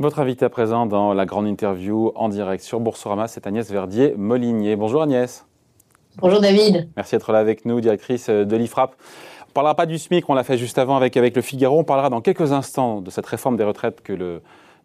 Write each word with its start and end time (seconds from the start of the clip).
Votre 0.00 0.20
invité 0.20 0.46
à 0.46 0.48
présent 0.48 0.86
dans 0.86 1.12
la 1.12 1.26
grande 1.26 1.46
interview 1.46 2.10
en 2.14 2.30
direct 2.30 2.64
sur 2.64 2.80
Boursorama, 2.80 3.28
c'est 3.28 3.46
Agnès 3.46 3.70
Verdier-Molinier. 3.70 4.74
Bonjour 4.74 5.02
Agnès. 5.02 5.44
Bonjour 6.16 6.40
David. 6.40 6.88
Merci 6.96 7.16
d'être 7.16 7.30
là 7.32 7.38
avec 7.38 7.66
nous, 7.66 7.82
directrice 7.82 8.30
de 8.30 8.56
l'IFRAP. 8.56 8.94
On 8.94 9.48
ne 9.48 9.52
parlera 9.52 9.74
pas 9.74 9.84
du 9.84 9.98
SMIC, 9.98 10.26
on 10.30 10.32
l'a 10.32 10.42
fait 10.42 10.56
juste 10.56 10.78
avant 10.78 10.96
avec, 10.96 11.18
avec 11.18 11.36
le 11.36 11.42
Figaro. 11.42 11.80
On 11.80 11.84
parlera 11.84 12.08
dans 12.08 12.22
quelques 12.22 12.50
instants 12.52 13.02
de 13.02 13.10
cette 13.10 13.26
réforme 13.26 13.58
des 13.58 13.62
retraites 13.64 14.00
que 14.00 14.14
le 14.14 14.40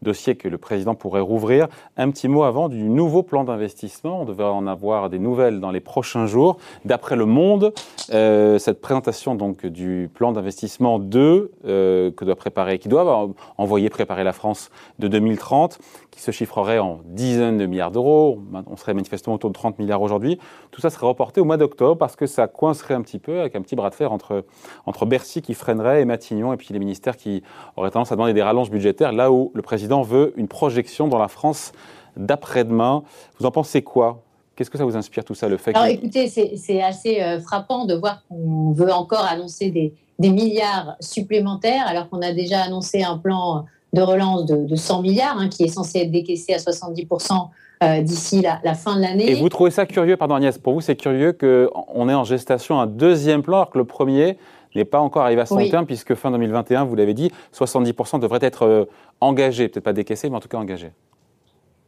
dossier 0.05 0.35
que 0.35 0.47
le 0.47 0.57
président 0.57 0.95
pourrait 0.95 1.19
rouvrir. 1.19 1.67
Un 1.97 2.09
petit 2.11 2.27
mot 2.27 2.43
avant 2.43 2.69
du 2.69 2.83
nouveau 2.83 3.23
plan 3.23 3.43
d'investissement. 3.43 4.21
On 4.21 4.25
devrait 4.25 4.45
en 4.45 4.67
avoir 4.67 5.09
des 5.09 5.19
nouvelles 5.19 5.59
dans 5.59 5.71
les 5.71 5.81
prochains 5.81 6.27
jours. 6.27 6.57
D'après 6.85 7.15
Le 7.15 7.25
Monde, 7.25 7.73
euh, 8.13 8.57
cette 8.59 8.79
présentation 8.79 9.35
donc 9.35 9.65
du 9.65 10.09
plan 10.13 10.31
d'investissement 10.31 10.99
2 10.99 11.51
euh, 11.65 12.11
que 12.11 12.23
doit 12.23 12.35
préparer, 12.35 12.79
qui 12.79 12.87
doit 12.87 13.29
envoyer 13.57 13.89
préparer 13.89 14.23
la 14.23 14.33
France 14.33 14.69
de 14.99 15.07
2030, 15.07 15.79
qui 16.11 16.21
se 16.21 16.31
chiffrerait 16.31 16.79
en 16.79 17.01
dizaines 17.05 17.57
de 17.57 17.65
milliards 17.65 17.91
d'euros. 17.91 18.39
On 18.67 18.77
serait 18.77 18.93
manifestement 18.93 19.35
autour 19.35 19.49
de 19.49 19.55
30 19.55 19.79
milliards 19.79 20.01
aujourd'hui. 20.01 20.39
Tout 20.71 20.81
ça 20.81 20.89
serait 20.89 21.07
reporté 21.07 21.41
au 21.41 21.45
mois 21.45 21.57
d'octobre 21.57 21.97
parce 21.97 22.15
que 22.15 22.27
ça 22.27 22.47
coincerait 22.47 22.93
un 22.93 23.01
petit 23.01 23.19
peu 23.19 23.39
avec 23.41 23.55
un 23.55 23.61
petit 23.61 23.75
bras 23.75 23.89
de 23.89 23.95
fer 23.95 24.11
entre, 24.11 24.45
entre 24.85 25.05
Bercy 25.05 25.41
qui 25.41 25.53
freinerait 25.53 26.01
et 26.01 26.05
Matignon 26.05 26.53
et 26.53 26.57
puis 26.57 26.69
les 26.71 26.79
ministères 26.79 27.17
qui 27.17 27.43
auraient 27.75 27.91
tendance 27.91 28.11
à 28.11 28.15
demander 28.15 28.33
des 28.33 28.43
rallonges 28.43 28.69
budgétaires 28.69 29.11
là 29.11 29.31
où 29.31 29.51
le 29.53 29.61
président 29.61 29.94
veut 30.01 30.33
une 30.37 30.47
projection 30.47 31.07
dans 31.07 31.17
la 31.17 31.27
France 31.27 31.71
d'après-demain. 32.17 33.03
Vous 33.39 33.45
en 33.45 33.51
pensez 33.51 33.81
quoi? 33.81 34.21
Qu'est-ce 34.55 34.69
que 34.69 34.77
ça 34.77 34.85
vous 34.85 34.95
inspire 34.95 35.25
tout 35.25 35.35
ça, 35.35 35.49
le 35.49 35.57
fait 35.57 35.75
Alors 35.75 35.87
écoutez, 35.87 36.27
c'est 36.29 36.81
assez 36.81 37.21
euh, 37.21 37.41
frappant 37.41 37.85
de 37.85 37.93
voir 37.93 38.23
qu'on 38.29 38.71
veut 38.71 38.91
encore 38.91 39.25
annoncer 39.25 39.69
des, 39.69 39.93
des 40.19 40.29
milliards 40.29 40.95
supplémentaires 41.01 41.85
alors 41.87 42.09
qu'on 42.09 42.21
a 42.21 42.31
déjà 42.31 42.61
annoncé 42.61 43.03
un 43.03 43.17
plan 43.17 43.65
de 43.93 44.01
relance 44.01 44.45
de, 44.45 44.75
100 44.75 45.01
milliards, 45.01 45.37
hein, 45.39 45.49
qui 45.49 45.63
est 45.63 45.69
censé 45.69 45.99
être 45.99 46.11
décaissé 46.11 46.53
à 46.53 46.57
70% 46.57 47.47
euh, 47.83 48.01
d'ici 48.01 48.41
la, 48.41 48.73
fin 48.73 48.95
de 48.95 49.01
l'année. 49.01 49.31
Et 49.31 49.35
vous 49.35 49.49
trouvez 49.49 49.71
ça 49.71 49.85
curieux, 49.85 50.17
pardon 50.17 50.35
Agnès, 50.35 50.57
pour 50.57 50.73
vous 50.73 50.81
c'est 50.81 50.95
curieux 50.95 51.33
qu'on 51.33 52.09
ait 52.09 52.13
en 52.13 52.23
gestation 52.23 52.79
un 52.79 52.87
deuxième 52.87 53.41
plan 53.41 53.57
alors 53.57 53.69
que 53.69 53.77
le 53.77 53.85
premier 53.85 54.37
n'est 54.75 54.85
pas 54.85 54.99
encore 54.99 55.23
arrivé 55.23 55.41
à 55.41 55.45
son 55.45 55.57
terme, 55.69 55.85
puisque 55.85 56.15
fin 56.15 56.31
2021, 56.31 56.85
vous 56.85 56.95
l'avez 56.95 57.13
dit, 57.13 57.31
70% 57.53 58.19
devraient 58.19 58.39
être 58.41 58.63
euh, 58.63 58.85
engagés, 59.21 59.67
peut-être 59.67 59.83
pas 59.83 59.93
décaissés, 59.93 60.29
mais 60.29 60.37
en 60.37 60.39
tout 60.39 60.47
cas 60.47 60.57
engagés. 60.57 60.91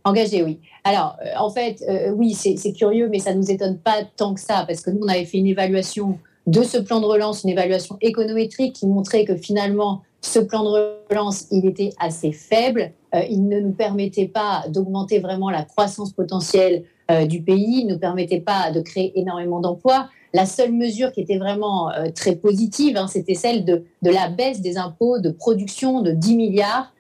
Engagés, 0.03 0.43
oui. 0.43 0.59
Alors, 0.83 1.17
euh, 1.25 1.29
en 1.37 1.49
fait, 1.49 1.83
oui, 2.13 2.33
c'est 2.33 2.73
curieux, 2.73 3.09
mais 3.09 3.19
ça 3.19 3.33
ne 3.33 3.39
nous 3.39 3.51
étonne 3.51 3.77
pas 3.77 4.03
tant 4.15 4.33
que 4.33 4.39
ça, 4.39 4.63
parce 4.67 4.81
que 4.81 4.89
nous, 4.89 5.01
on 5.03 5.07
avait 5.07 5.25
fait 5.25 5.37
une 5.37 5.47
évaluation 5.47 6.17
de 6.47 6.63
ce 6.63 6.77
plan 6.77 7.01
de 7.01 7.05
relance, 7.05 7.43
une 7.43 7.49
évaluation 7.49 7.97
économétrique 8.01 8.73
qui 8.73 8.87
montrait 8.87 9.25
que 9.25 9.35
finalement, 9.35 10.01
ce 10.21 10.39
plan 10.39 10.63
de 10.63 10.97
relance, 11.09 11.47
il 11.51 11.65
était 11.65 11.91
assez 11.99 12.31
faible. 12.31 12.91
Euh, 13.15 13.21
il 13.29 13.47
ne 13.47 13.59
nous 13.59 13.71
permettait 13.71 14.27
pas 14.27 14.63
d'augmenter 14.69 15.19
vraiment 15.19 15.49
la 15.49 15.63
croissance 15.63 16.11
potentielle 16.11 16.83
euh, 16.83 16.87
du 17.27 17.41
pays, 17.41 17.85
ne 17.85 17.95
permettait 17.95 18.41
pas 18.41 18.71
de 18.71 18.81
créer 18.81 19.17
énormément 19.19 19.59
d'emplois. 19.59 20.09
La 20.33 20.45
seule 20.45 20.73
mesure 20.73 21.11
qui 21.11 21.21
était 21.21 21.37
vraiment 21.37 21.89
euh, 21.91 22.09
très 22.13 22.35
positive, 22.35 22.97
hein, 22.97 23.07
c'était 23.07 23.33
celle 23.33 23.63
de, 23.65 23.85
la 24.03 24.29
baisse 24.29 24.61
des 24.61 24.77
impôts 24.77 25.19
de 25.19 25.29
production 25.29 26.01
de 26.01 26.11
10 26.11 26.35
milliards 26.35 26.93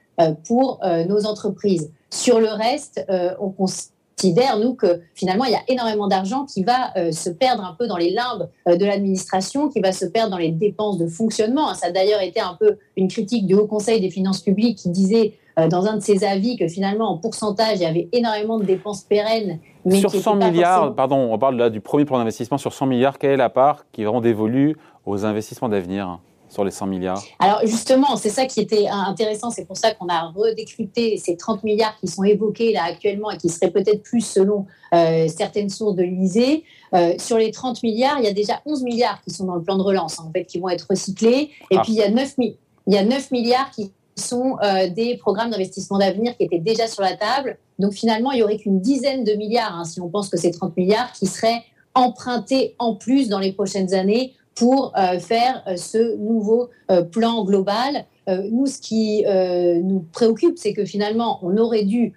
pour 0.47 0.79
nos 1.07 1.27
entreprises. 1.27 1.91
Sur 2.09 2.39
le 2.39 2.47
reste, 2.47 3.05
on, 3.39 3.51
considère, 4.17 4.57
nous, 4.57 4.73
que 4.73 5.01
finalement, 5.13 5.45
il 5.45 5.51
y 5.51 5.55
a 5.55 5.61
énormément 5.67 6.07
d'argent 6.07 6.45
qui 6.45 6.63
va 6.63 6.91
euh, 6.97 7.11
se 7.11 7.29
perdre 7.29 7.63
un 7.63 7.75
peu 7.77 7.87
dans 7.87 7.97
les 7.97 8.09
limbes 8.09 8.49
euh, 8.67 8.75
de 8.75 8.85
l'administration, 8.85 9.69
qui 9.69 9.79
va 9.79 9.91
se 9.91 10.05
perdre 10.05 10.31
dans 10.31 10.37
les 10.37 10.51
dépenses 10.51 10.97
de 10.97 11.07
fonctionnement. 11.07 11.73
Ça 11.75 11.87
a 11.87 11.91
d'ailleurs 11.91 12.21
été 12.21 12.39
un 12.39 12.55
peu 12.59 12.77
une 12.95 13.07
critique 13.09 13.45
du 13.45 13.53
Haut 13.53 13.67
Conseil 13.67 14.01
des 14.01 14.09
finances 14.09 14.41
publiques 14.41 14.79
qui 14.79 14.89
disait 14.89 15.33
euh, 15.33 15.46
dans 15.57 15.87
un 15.87 15.97
de 15.97 16.01
ses 16.01 16.23
avis 16.23 16.55
que 16.55 16.67
finalement, 16.67 17.11
en 17.11 17.17
pourcentage, 17.17 17.77
il 17.77 17.81
y 17.81 17.85
avait 17.85 18.09
énormément 18.11 18.59
de 18.59 18.63
dépenses 18.63 19.01
pérennes. 19.01 19.59
Mais 19.85 19.99
sur 19.99 20.11
100 20.11 20.35
milliards, 20.35 20.93
pardon, 20.93 21.31
on 21.31 21.39
parle 21.39 21.55
là 21.55 21.69
du 21.69 21.81
premier 21.81 22.05
plan 22.05 22.17
d'investissement 22.17 22.57
sur 22.57 22.73
100 22.73 22.85
milliards, 22.85 23.17
quelle 23.17 23.31
est 23.31 23.37
la 23.37 23.49
part 23.49 23.85
qui 23.91 24.03
va 24.03 24.19
dévolue 24.19 24.75
aux 25.05 25.25
investissements 25.25 25.69
d'avenir 25.69 26.19
sur 26.49 26.63
les 26.63 26.71
100 26.71 26.87
milliards? 26.87 27.23
Alors 27.39 27.61
justement, 27.63 28.15
c'est 28.17 28.29
ça 28.29 28.45
qui 28.45 28.59
était 28.59 28.87
intéressant, 28.87 29.49
c'est 29.49 29.65
pour 29.65 29.77
ça 29.77 29.93
qu'on 29.93 30.07
a 30.07 30.31
redécrypté 30.35 31.17
ces 31.17 31.37
30 31.37 31.63
milliards 31.63 31.95
qui 31.99 32.07
sont 32.07 32.23
évoqués 32.23 32.73
là 32.73 32.83
actuellement 32.83 33.31
et 33.31 33.37
qui 33.37 33.49
seraient 33.49 33.71
peut-être 33.71 34.03
plus 34.03 34.21
selon 34.21 34.65
euh, 34.93 35.27
certaines 35.27 35.69
sources 35.69 35.95
de 35.95 36.03
l'Élysée. 36.03 36.63
Euh, 36.93 37.13
sur 37.17 37.37
les 37.37 37.51
30 37.51 37.83
milliards, 37.83 38.17
il 38.19 38.25
y 38.25 38.29
a 38.29 38.33
déjà 38.33 38.61
11 38.65 38.83
milliards 38.83 39.21
qui 39.21 39.31
sont 39.31 39.45
dans 39.45 39.55
le 39.55 39.61
plan 39.61 39.77
de 39.77 39.83
relance, 39.83 40.19
en 40.19 40.31
fait, 40.31 40.45
qui 40.45 40.59
vont 40.59 40.69
être 40.69 40.87
recyclés. 40.89 41.51
Et 41.71 41.77
ah. 41.77 41.81
puis 41.81 41.93
il 41.93 41.97
y, 41.97 42.03
a 42.03 42.09
9, 42.09 42.35
il 42.37 42.55
y 42.87 42.97
a 42.97 43.03
9 43.03 43.31
milliards 43.31 43.69
qui 43.71 43.91
sont 44.19 44.57
euh, 44.63 44.89
des 44.89 45.17
programmes 45.17 45.51
d'investissement 45.51 45.97
d'avenir 45.97 46.35
qui 46.37 46.43
étaient 46.43 46.59
déjà 46.59 46.87
sur 46.87 47.01
la 47.01 47.15
table. 47.15 47.57
Donc 47.79 47.93
finalement, 47.93 48.31
il 48.31 48.39
y 48.39 48.43
aurait 48.43 48.57
qu'une 48.57 48.79
dizaine 48.79 49.23
de 49.23 49.33
milliards, 49.33 49.75
hein, 49.77 49.85
si 49.85 50.01
on 50.01 50.09
pense 50.09 50.29
que 50.29 50.37
c'est 50.37 50.51
30 50.51 50.75
milliards, 50.75 51.11
qui 51.13 51.27
seraient 51.27 51.63
empruntés 51.93 52.75
en 52.79 52.95
plus 52.95 53.29
dans 53.29 53.39
les 53.39 53.53
prochaines 53.53 53.93
années 53.93 54.33
pour 54.55 54.93
euh, 54.97 55.19
faire 55.19 55.63
euh, 55.67 55.75
ce 55.75 56.17
nouveau 56.17 56.69
plan 57.11 57.43
global. 57.43 58.05
nous, 58.27 58.65
ce 58.65 58.79
qui 58.79 59.23
nous 59.83 60.05
préoccupe, 60.11 60.57
c'est 60.57 60.73
que 60.73 60.85
finalement, 60.85 61.39
on 61.43 61.57
aurait 61.57 61.83
dû 61.83 62.13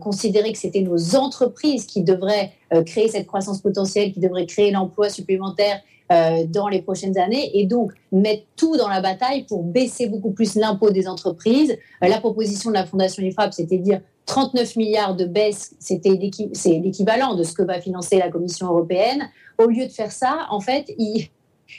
considérer 0.00 0.52
que 0.52 0.58
c'était 0.58 0.80
nos 0.80 1.16
entreprises 1.16 1.86
qui 1.86 2.02
devraient 2.02 2.52
créer 2.86 3.08
cette 3.08 3.26
croissance 3.26 3.60
potentielle, 3.60 4.12
qui 4.12 4.20
devraient 4.20 4.46
créer 4.46 4.70
l'emploi 4.70 5.08
supplémentaire 5.08 5.80
dans 6.10 6.68
les 6.68 6.82
prochaines 6.82 7.16
années 7.16 7.50
et 7.58 7.64
donc 7.64 7.92
mettre 8.10 8.42
tout 8.56 8.76
dans 8.76 8.88
la 8.88 9.00
bataille 9.00 9.44
pour 9.44 9.62
baisser 9.62 10.08
beaucoup 10.08 10.32
plus 10.32 10.56
l'impôt 10.56 10.90
des 10.90 11.08
entreprises. 11.08 11.76
la 12.02 12.20
proposition 12.20 12.70
de 12.70 12.74
la 12.74 12.84
Fondation 12.84 13.22
IFRAP, 13.22 13.54
c'était 13.54 13.78
dire 13.78 14.02
39 14.26 14.76
milliards 14.76 15.16
de 15.16 15.24
baisse, 15.24 15.74
c'était 15.78 16.18
c'est 16.52 16.78
l'équivalent 16.78 17.34
de 17.34 17.42
ce 17.42 17.52
que 17.52 17.62
va 17.62 17.80
financer 17.80 18.18
la 18.18 18.30
Commission 18.30 18.66
européenne. 18.66 19.28
Au 19.58 19.66
lieu 19.66 19.86
de 19.86 19.90
faire 19.90 20.12
ça, 20.12 20.46
en 20.50 20.60
fait, 20.60 20.94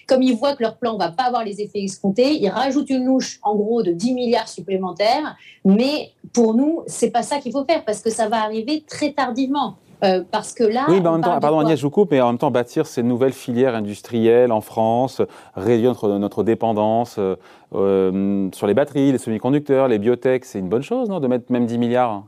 comme 0.07 0.22
ils 0.22 0.35
voient 0.35 0.56
que 0.56 0.63
leur 0.63 0.78
plan 0.78 0.94
ne 0.94 1.00
va 1.00 1.12
pas 1.12 1.23
avoir 1.23 1.44
les 1.44 1.62
effets 1.62 1.83
escomptés, 1.83 2.33
ils 2.41 2.50
rajoutent 2.50 2.89
une 2.89 3.06
louche, 3.06 3.39
en 3.44 3.56
gros, 3.56 3.83
de 3.83 3.91
10 3.91 4.13
milliards 4.13 4.47
supplémentaires. 4.47 5.35
Mais 5.63 6.12
pour 6.33 6.53
nous, 6.53 6.81
c'est 6.88 7.12
pas 7.12 7.23
ça 7.23 7.39
qu'il 7.39 7.51
faut 7.51 7.66
faire 7.66 7.85
parce 7.85 8.01
que 8.01 8.09
ça 8.09 8.28
va 8.28 8.44
arriver 8.44 8.83
très 8.88 9.13
tardivement. 9.13 9.78
Euh, 10.03 10.23
parce 10.29 10.53
que 10.53 10.63
là. 10.63 10.85
Oui, 10.89 10.99
mais 11.01 11.07
en 11.07 11.13
même 11.13 11.21
temps, 11.21 11.39
pardon 11.39 11.59
Agnès, 11.59 11.77
je 11.77 11.83
vous 11.83 11.89
coupe, 11.89 12.11
mais 12.11 12.21
en 12.21 12.27
même 12.27 12.37
temps, 12.37 12.51
bâtir 12.51 12.87
ces 12.87 13.03
nouvelles 13.03 13.33
filières 13.33 13.75
industrielles 13.75 14.51
en 14.51 14.61
France, 14.61 15.21
réduire 15.55 15.95
notre, 16.05 16.43
dépendance 16.43 17.15
euh, 17.19 17.35
euh, 17.73 18.49
sur 18.53 18.67
les 18.67 18.73
batteries, 18.73 19.11
les 19.11 19.17
semi-conducteurs, 19.17 19.87
les 19.87 19.99
biotech, 19.99 20.45
c'est 20.45 20.59
une 20.59 20.69
bonne 20.69 20.83
chose, 20.83 21.09
non, 21.09 21.19
de 21.19 21.27
mettre 21.27 21.51
même 21.51 21.65
10 21.65 21.77
milliards 21.77 22.23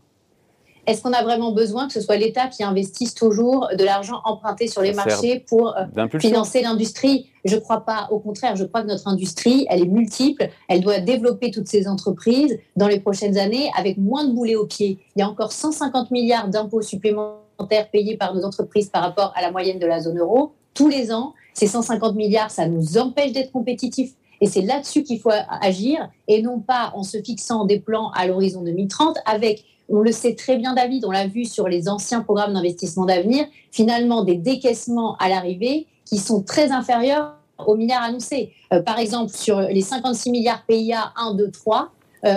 est-ce 0.87 1.01
qu'on 1.01 1.13
a 1.13 1.23
vraiment 1.23 1.51
besoin 1.51 1.87
que 1.87 1.93
ce 1.93 2.01
soit 2.01 2.17
l'État 2.17 2.47
qui 2.47 2.63
investisse 2.63 3.15
toujours 3.15 3.69
de 3.77 3.83
l'argent 3.83 4.21
emprunté 4.23 4.67
sur 4.67 4.81
les 4.81 4.93
marchés 4.93 5.43
pour 5.47 5.75
euh, 5.75 6.07
financer 6.19 6.61
l'industrie? 6.61 7.31
Je 7.43 7.55
ne 7.55 7.59
crois 7.59 7.81
pas. 7.81 8.07
Au 8.11 8.19
contraire, 8.19 8.55
je 8.55 8.65
crois 8.65 8.81
que 8.83 8.87
notre 8.87 9.07
industrie, 9.07 9.65
elle 9.69 9.81
est 9.81 9.87
multiple. 9.87 10.47
Elle 10.67 10.81
doit 10.81 10.99
développer 10.99 11.51
toutes 11.51 11.67
ces 11.67 11.87
entreprises 11.87 12.57
dans 12.75 12.87
les 12.87 12.99
prochaines 12.99 13.37
années 13.37 13.71
avec 13.75 13.97
moins 13.97 14.25
de 14.25 14.33
boulets 14.33 14.55
au 14.55 14.65
pied. 14.65 14.99
Il 15.15 15.19
y 15.19 15.23
a 15.23 15.29
encore 15.29 15.51
150 15.51 16.11
milliards 16.11 16.49
d'impôts 16.49 16.81
supplémentaires 16.81 17.44
payés 17.91 18.17
par 18.17 18.33
nos 18.33 18.43
entreprises 18.43 18.89
par 18.89 19.01
rapport 19.01 19.33
à 19.35 19.41
la 19.41 19.51
moyenne 19.51 19.79
de 19.79 19.85
la 19.85 19.99
zone 19.99 20.19
euro. 20.19 20.53
Tous 20.73 20.87
les 20.87 21.11
ans, 21.11 21.33
ces 21.53 21.67
150 21.67 22.15
milliards, 22.15 22.51
ça 22.51 22.67
nous 22.67 22.97
empêche 22.97 23.31
d'être 23.31 23.51
compétitifs. 23.51 24.13
Et 24.41 24.47
c'est 24.47 24.61
là-dessus 24.61 25.03
qu'il 25.03 25.19
faut 25.19 25.31
agir 25.61 26.09
et 26.27 26.41
non 26.41 26.59
pas 26.59 26.91
en 26.95 27.03
se 27.03 27.21
fixant 27.21 27.65
des 27.65 27.79
plans 27.79 28.11
à 28.11 28.27
l'horizon 28.27 28.61
2030 28.63 29.17
avec 29.25 29.63
on 29.87 29.99
le 29.99 30.11
sait 30.11 30.33
très 30.33 30.57
bien, 30.57 30.73
David, 30.73 31.05
on 31.05 31.11
l'a 31.11 31.27
vu 31.27 31.45
sur 31.45 31.67
les 31.67 31.87
anciens 31.87 32.21
programmes 32.21 32.53
d'investissement 32.53 33.05
d'avenir, 33.05 33.45
finalement 33.71 34.23
des 34.23 34.35
décaissements 34.35 35.15
à 35.17 35.29
l'arrivée 35.29 35.85
qui 36.05 36.17
sont 36.17 36.41
très 36.41 36.71
inférieurs 36.71 37.35
aux 37.65 37.75
milliards 37.75 38.03
annoncés. 38.03 38.51
Euh, 38.73 38.81
par 38.81 38.99
exemple, 38.99 39.31
sur 39.31 39.59
les 39.61 39.81
56 39.81 40.31
milliards 40.31 40.63
PIA 40.65 41.13
1, 41.15 41.35
2, 41.35 41.51
3, 41.51 41.91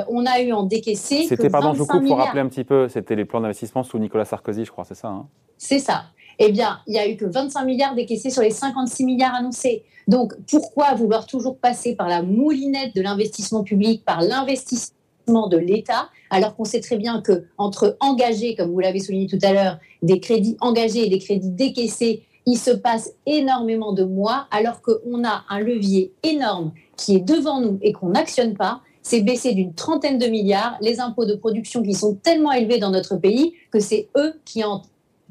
on 0.08 0.26
a 0.26 0.40
eu 0.40 0.52
en 0.52 0.62
décaissé. 0.62 1.26
C'était, 1.28 1.50
pardon, 1.50 1.72
je 1.72 1.78
vous 1.78 1.86
coupe 1.86 2.06
pour 2.06 2.18
rappeler 2.18 2.40
un 2.40 2.48
petit 2.48 2.64
peu, 2.64 2.88
c'était 2.88 3.16
les 3.16 3.24
plans 3.24 3.40
d'investissement 3.40 3.82
sous 3.82 3.98
Nicolas 3.98 4.24
Sarkozy, 4.24 4.64
je 4.64 4.70
crois, 4.70 4.84
c'est 4.84 4.94
ça 4.94 5.08
hein? 5.08 5.26
C'est 5.56 5.78
ça. 5.78 6.04
Eh 6.38 6.52
bien, 6.52 6.78
il 6.86 6.92
n'y 6.92 6.98
a 6.98 7.08
eu 7.08 7.16
que 7.16 7.24
25 7.24 7.64
milliards 7.64 7.94
décaissés 7.94 8.30
sur 8.30 8.42
les 8.42 8.50
56 8.50 9.04
milliards 9.04 9.34
annoncés. 9.34 9.84
Donc, 10.06 10.34
pourquoi 10.48 10.94
vouloir 10.94 11.26
toujours 11.26 11.58
passer 11.58 11.96
par 11.96 12.08
la 12.08 12.22
moulinette 12.22 12.94
de 12.94 13.02
l'investissement 13.02 13.64
public, 13.64 14.04
par 14.04 14.22
l'investissement 14.22 15.48
de 15.48 15.56
l'État, 15.56 16.08
alors 16.30 16.54
qu'on 16.54 16.64
sait 16.64 16.80
très 16.80 16.96
bien 16.96 17.20
que 17.20 17.44
entre 17.58 17.96
engagés, 18.00 18.54
comme 18.54 18.70
vous 18.70 18.80
l'avez 18.80 19.00
souligné 19.00 19.26
tout 19.26 19.38
à 19.42 19.52
l'heure, 19.52 19.78
des 20.02 20.20
crédits 20.20 20.56
engagés 20.60 21.06
et 21.06 21.08
des 21.08 21.18
crédits 21.18 21.50
décaissés, 21.50 22.22
il 22.46 22.56
se 22.56 22.70
passe 22.70 23.12
énormément 23.26 23.92
de 23.92 24.04
mois, 24.04 24.46
alors 24.50 24.80
qu'on 24.80 25.24
a 25.24 25.44
un 25.50 25.60
levier 25.60 26.12
énorme 26.22 26.72
qui 26.96 27.16
est 27.16 27.20
devant 27.20 27.60
nous 27.60 27.78
et 27.82 27.92
qu'on 27.92 28.10
n'actionne 28.10 28.54
pas. 28.54 28.80
C'est 29.08 29.22
baisser 29.22 29.54
d'une 29.54 29.72
trentaine 29.72 30.18
de 30.18 30.26
milliards 30.26 30.76
les 30.82 31.00
impôts 31.00 31.24
de 31.24 31.34
production 31.34 31.82
qui 31.82 31.94
sont 31.94 32.16
tellement 32.16 32.52
élevés 32.52 32.76
dans 32.76 32.90
notre 32.90 33.16
pays 33.16 33.54
que 33.70 33.80
c'est 33.80 34.10
eux 34.18 34.34
qui 34.44 34.62
en 34.62 34.82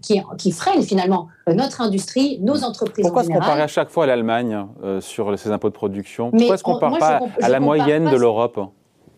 qui, 0.02 0.52
freinent 0.52 0.82
finalement 0.82 1.28
notre 1.48 1.82
industrie, 1.82 2.40
nos 2.42 2.64
entreprises. 2.64 3.04
Pourquoi 3.04 3.22
est-ce 3.22 3.30
qu'on 3.30 3.40
parle 3.40 3.62
à 3.62 3.68
chaque 3.68 3.90
fois 3.90 4.06
à 4.06 4.08
l'Allemagne 4.08 4.66
euh, 4.84 5.00
sur 5.00 5.38
ces 5.38 5.52
impôts 5.52 5.70
de 5.70 5.76
production? 5.76 6.32
Pourquoi 6.32 6.56
est-ce 6.56 6.64
qu'on 6.64 6.76
ne 6.76 6.80
parle 6.80 6.98
pas 6.98 7.20
à 7.40 7.50
la 7.50 7.60
moyenne 7.60 8.10
de 8.10 8.16
l'Europe? 8.16 8.60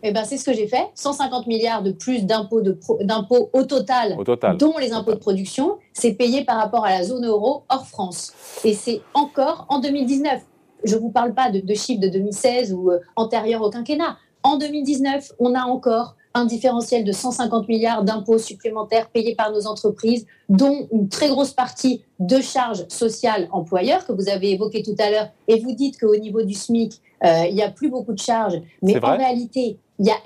Eh 0.02 0.12
ben, 0.12 0.24
c'est 0.24 0.36
ce 0.36 0.44
que 0.44 0.52
j'ai 0.52 0.66
fait. 0.66 0.88
150 0.94 1.46
milliards 1.46 1.82
de 1.82 1.92
plus 1.92 2.26
d'impôts, 2.26 2.60
d'impôts 3.00 3.48
au, 3.54 3.62
total, 3.64 4.16
au 4.18 4.24
total, 4.24 4.58
dont 4.58 4.76
les 4.78 4.92
impôts 4.92 5.12
de 5.12 5.18
production, 5.18 5.78
c'est 5.94 6.12
payé 6.12 6.44
par 6.44 6.58
rapport 6.58 6.84
à 6.84 6.90
la 6.90 7.02
zone 7.02 7.26
euro 7.26 7.64
hors 7.70 7.86
France. 7.86 8.34
Et 8.64 8.74
c'est 8.74 9.00
encore 9.14 9.64
en 9.70 9.78
2019. 9.78 10.40
Je 10.84 10.96
ne 10.96 11.00
vous 11.00 11.10
parle 11.10 11.32
pas 11.32 11.50
de, 11.50 11.74
chiffres 11.74 12.00
de 12.00 12.08
2016 12.08 12.74
ou 12.74 12.90
euh, 12.90 12.98
antérieurs 13.16 13.62
au 13.62 13.70
quinquennat. 13.70 14.16
En 14.42 14.56
2019, 14.56 15.32
on 15.38 15.54
a 15.54 15.62
encore 15.62 16.16
un 16.34 16.44
différentiel 16.44 17.04
de 17.04 17.12
150 17.12 17.68
milliards 17.68 18.04
d'impôts 18.04 18.38
supplémentaires 18.38 19.08
payés 19.08 19.34
par 19.34 19.50
nos 19.52 19.66
entreprises, 19.66 20.26
dont 20.48 20.86
une 20.92 21.08
très 21.08 21.28
grosse 21.28 21.52
partie 21.52 22.02
de 22.20 22.40
charges 22.40 22.86
sociales 22.88 23.48
employeurs 23.50 24.06
que 24.06 24.12
vous 24.12 24.28
avez 24.28 24.52
évoqué 24.52 24.82
tout 24.82 24.94
à 24.98 25.10
l'heure. 25.10 25.28
Et 25.48 25.58
vous 25.60 25.72
dites 25.72 25.98
qu'au 25.98 26.16
niveau 26.16 26.42
du 26.42 26.54
SMIC, 26.54 27.00
euh, 27.24 27.46
il 27.48 27.54
n'y 27.54 27.62
a 27.62 27.70
plus 27.70 27.90
beaucoup 27.90 28.12
de 28.12 28.18
charges. 28.18 28.60
Mais 28.82 29.02
en 29.04 29.16
réalité, 29.16 29.78
il 29.98 30.06
y 30.06 30.10
a 30.10 30.18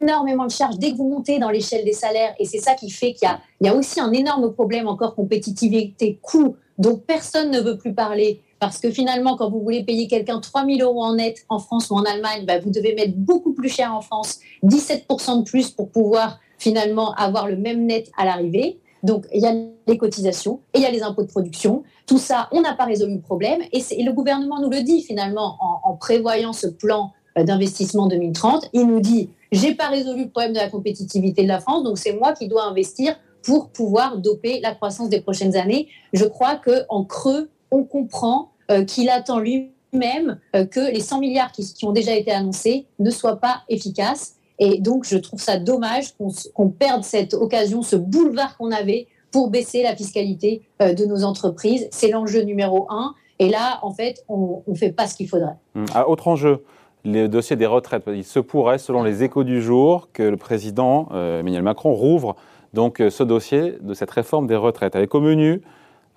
énormément 0.00 0.46
de 0.46 0.50
charges 0.50 0.78
dès 0.78 0.92
que 0.92 0.96
vous 0.96 1.08
montez 1.08 1.38
dans 1.38 1.50
l'échelle 1.50 1.84
des 1.84 1.92
salaires. 1.92 2.34
Et 2.38 2.46
c'est 2.46 2.58
ça 2.58 2.74
qui 2.74 2.90
fait 2.90 3.12
qu'il 3.12 3.28
y, 3.60 3.68
a, 3.68 3.74
aussi 3.74 4.00
un 4.00 4.12
énorme 4.12 4.52
problème 4.52 4.88
encore 4.88 5.14
compétitivité, 5.14 6.18
coût, 6.22 6.56
dont 6.78 6.96
personne 6.96 7.50
ne 7.50 7.60
veut 7.60 7.78
plus 7.78 7.94
parler. 7.94 8.42
Parce 8.58 8.78
que 8.78 8.90
finalement, 8.90 9.36
quand 9.36 9.50
vous 9.50 9.60
voulez 9.60 9.84
payer 9.84 10.08
quelqu'un 10.08 10.40
3 10.40 10.64
000 10.64 10.80
euros 10.80 11.02
en 11.02 11.14
net 11.14 11.44
en 11.48 11.58
France 11.58 11.90
ou 11.90 11.94
en 11.94 12.04
Allemagne, 12.04 12.44
bah, 12.46 12.58
vous 12.58 12.70
devez 12.70 12.94
mettre 12.94 13.14
beaucoup 13.16 13.52
plus 13.52 13.68
cher 13.68 13.94
en 13.94 14.00
France, 14.00 14.40
17% 14.64 15.40
de 15.40 15.44
plus 15.44 15.70
pour 15.70 15.90
pouvoir 15.90 16.38
finalement 16.58 17.12
avoir 17.14 17.48
le 17.48 17.56
même 17.56 17.84
net 17.84 18.10
à 18.16 18.24
l'arrivée. 18.24 18.78
Donc, 19.02 19.26
il 19.32 19.42
y 19.42 19.46
a 19.46 19.54
les 19.86 19.98
cotisations 19.98 20.60
et 20.74 20.78
il 20.78 20.82
y 20.82 20.86
a 20.86 20.90
les 20.90 21.02
impôts 21.02 21.22
de 21.22 21.28
production. 21.28 21.84
Tout 22.06 22.18
ça, 22.18 22.48
on 22.50 22.62
n'a 22.62 22.74
pas 22.74 22.84
résolu 22.84 23.16
le 23.16 23.20
problème. 23.20 23.60
Et, 23.72 24.02
le 24.02 24.12
gouvernement 24.12 24.60
nous 24.60 24.70
le 24.70 24.80
dit 24.80 25.02
finalement 25.02 25.58
en, 25.84 25.94
prévoyant 25.94 26.52
ce 26.52 26.66
plan 26.66 27.12
euh, 27.38 27.44
d'investissement 27.44 28.06
2030. 28.06 28.70
Il 28.72 28.86
nous 28.86 29.00
dit, 29.00 29.30
j'ai 29.52 29.74
pas 29.74 29.88
résolu 29.88 30.24
le 30.24 30.30
problème 30.30 30.54
de 30.54 30.58
la 30.58 30.68
compétitivité 30.68 31.42
de 31.42 31.48
la 31.48 31.60
France, 31.60 31.84
donc 31.84 31.98
c'est 31.98 32.14
moi 32.14 32.32
qui 32.32 32.48
dois 32.48 32.64
investir 32.64 33.16
pour 33.46 33.70
pouvoir 33.70 34.18
doper 34.18 34.58
la 34.60 34.74
croissance 34.74 35.08
des 35.08 35.20
prochaines 35.20 35.56
années. 35.56 35.86
Je 36.12 36.24
crois 36.24 36.56
qu'en 36.56 37.04
creux, 37.04 37.48
on 37.70 37.84
comprend 37.84 38.50
euh, 38.72 38.84
qu'il 38.84 39.08
attend 39.08 39.38
lui-même 39.38 40.40
euh, 40.56 40.66
que 40.66 40.92
les 40.92 41.00
100 41.00 41.20
milliards 41.20 41.52
qui, 41.52 41.64
ont 41.84 41.92
déjà 41.92 42.14
été 42.16 42.32
annoncés 42.32 42.86
ne 42.98 43.10
soient 43.10 43.36
pas 43.36 43.62
efficaces. 43.68 44.34
Et 44.58 44.80
donc, 44.80 45.04
je 45.04 45.16
trouve 45.16 45.40
ça 45.40 45.58
dommage 45.58 46.14
qu'on 46.54 46.70
perde 46.70 47.04
cette 47.04 47.34
occasion, 47.34 47.82
ce 47.82 47.94
boulevard 47.94 48.56
qu'on 48.56 48.72
avait 48.72 49.06
pour 49.30 49.48
baisser 49.48 49.84
la 49.84 49.94
fiscalité 49.94 50.62
euh, 50.82 50.92
de 50.92 51.04
nos 51.04 51.22
entreprises. 51.22 51.86
C'est 51.92 52.10
l'enjeu 52.10 52.42
numéro 52.42 52.86
un. 52.90 53.14
Et 53.38 53.48
là, 53.48 53.78
en 53.82 53.92
fait, 53.92 54.24
on 54.28 54.64
ne 54.66 54.74
fait 54.74 54.92
pas 54.92 55.06
ce 55.06 55.14
qu'il 55.14 55.28
faudrait. 55.28 55.56
Hum, 55.76 55.84
autre 56.08 56.26
enjeu, 56.26 56.64
le 57.04 57.28
dossier 57.28 57.54
des 57.54 57.66
retraites. 57.66 58.02
Il 58.08 58.24
se 58.24 58.40
pourrait, 58.40 58.78
selon 58.78 59.04
les 59.04 59.22
échos 59.22 59.44
du 59.44 59.62
jour, 59.62 60.08
que 60.12 60.24
le 60.24 60.36
président 60.36 61.08
Emmanuel 61.12 61.62
Macron 61.62 61.92
rouvre 61.92 62.34
donc 62.74 63.02
ce 63.08 63.22
dossier 63.22 63.74
de 63.80 63.94
cette 63.94 64.10
réforme 64.10 64.46
des 64.46 64.56
retraites, 64.56 64.96
avec 64.96 65.14
au 65.14 65.20
menu 65.20 65.62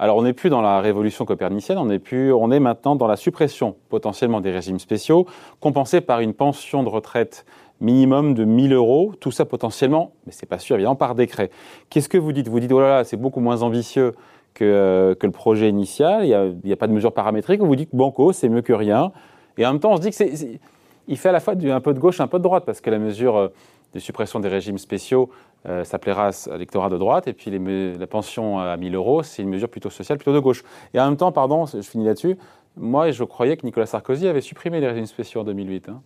alors 0.02 0.16
on 0.16 0.24
n'est 0.24 0.34
plus 0.34 0.50
dans 0.50 0.62
la 0.62 0.80
révolution 0.80 1.26
copernicienne, 1.26 1.78
on 1.78 1.90
est, 1.90 2.00
plus, 2.00 2.32
on 2.32 2.52
est 2.52 2.62
maintenant 2.62 2.96
dans 2.96 3.06
la 3.06 3.18
suppression 3.18 3.76
potentiellement 3.90 4.40
des 4.40 4.50
régimes 4.50 4.80
spéciaux, 4.80 5.28
compensés 5.60 6.00
par 6.00 6.22
une 6.22 6.34
pension 6.34 6.84
de 6.84 6.90
retraite 6.90 7.46
minimum 7.82 8.34
de 8.34 8.46
1000 8.46 8.74
euros, 8.74 9.14
tout 9.20 9.32
ça 9.32 9.44
potentiellement, 9.44 10.14
mais 10.26 10.32
c'est 10.32 10.46
pas 10.46 10.58
sûr 10.58 10.78
évidemment, 10.78 10.96
par 10.96 11.16
décret. 11.16 11.50
Qu'est-ce 11.90 12.08
que 12.08 12.18
vous 12.18 12.32
dites? 12.32 12.48
Vous 12.48 12.62
dites, 12.62 12.72
oh 12.72 12.80
là 12.80 12.90
là, 12.90 13.04
c'est 13.04 13.18
beaucoup 13.18 13.42
moins 13.42 13.62
ambitieux 13.62 14.14
que, 14.54 14.64
euh, 14.64 15.16
que, 15.16 15.26
le 15.26 15.34
projet 15.34 15.70
initial, 15.70 16.24
il 16.24 16.30
n'y 16.64 16.72
a, 16.72 16.74
a, 16.74 16.78
pas 16.78 16.88
de 16.88 16.94
mesure 16.94 17.14
paramétrique, 17.14 17.62
ou 17.62 17.66
vous 17.66 17.76
dites, 17.76 17.94
banco, 17.94 18.32
c'est 18.32 18.50
mieux 18.50 18.62
que 18.62 18.74
rien. 18.74 19.12
Et 19.58 19.66
en 19.66 19.72
même 19.74 19.82
temps, 19.82 19.92
on 19.92 19.98
se 19.98 20.02
dit 20.02 20.10
que 20.10 20.16
c'est, 20.16 20.60
il 21.08 21.18
fait 21.18 21.30
à 21.30 21.34
la 21.34 21.40
fois 21.42 21.56
un 21.56 21.82
peu 21.82 21.94
de 21.94 22.00
gauche, 22.00 22.22
un 22.22 22.28
peu 22.28 22.38
de 22.38 22.44
droite, 22.44 22.64
parce 22.66 22.80
que 22.80 22.90
la 22.90 23.00
mesure 23.00 23.36
euh, 23.36 23.48
de 23.94 24.00
suppression 24.00 24.40
des 24.40 24.50
régimes 24.50 24.78
spéciaux, 24.78 25.30
euh, 25.68 25.84
ça 25.84 26.00
plaira 26.00 26.30
à 26.30 26.54
l'électorat 26.54 26.90
de 26.90 26.98
droite, 26.98 27.28
et 27.28 27.34
puis 27.34 27.52
la 27.52 28.08
pension 28.08 28.60
à 28.60 28.78
1000 28.78 28.96
euros, 28.96 29.24
c'est 29.24 29.42
une 29.42 29.50
mesure 29.50 29.70
plutôt 29.70 29.90
sociale, 29.90 30.18
plutôt 30.18 30.34
de 30.34 30.40
gauche. 30.40 30.64
Et 30.94 31.00
en 31.00 31.06
même 31.06 31.18
temps, 31.18 31.32
pardon, 31.32 31.66
je 31.66 31.82
finis 31.82 32.06
là-dessus, 32.06 32.38
moi 32.78 33.12
je 33.12 33.24
croyais 33.24 33.58
que 33.58 33.66
Nicolas 33.66 33.86
Sarkozy 33.86 34.28
avait 34.28 34.42
supprimé 34.42 34.80
les 34.80 34.88
régimes 34.88 35.06
spéciaux 35.06 35.42
en 35.42 35.44
2008. 35.44 35.90
Hein. 35.90 36.02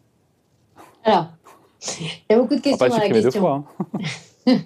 Alors, 1.04 1.28
il 2.00 2.08
y 2.30 2.34
a 2.34 2.40
beaucoup 2.40 2.56
de 2.56 2.62
questions 2.62 2.88
dans 2.88 2.98
la 2.98 3.10
question. 3.10 3.42
Fois, 3.42 3.64
hein. 4.48 4.60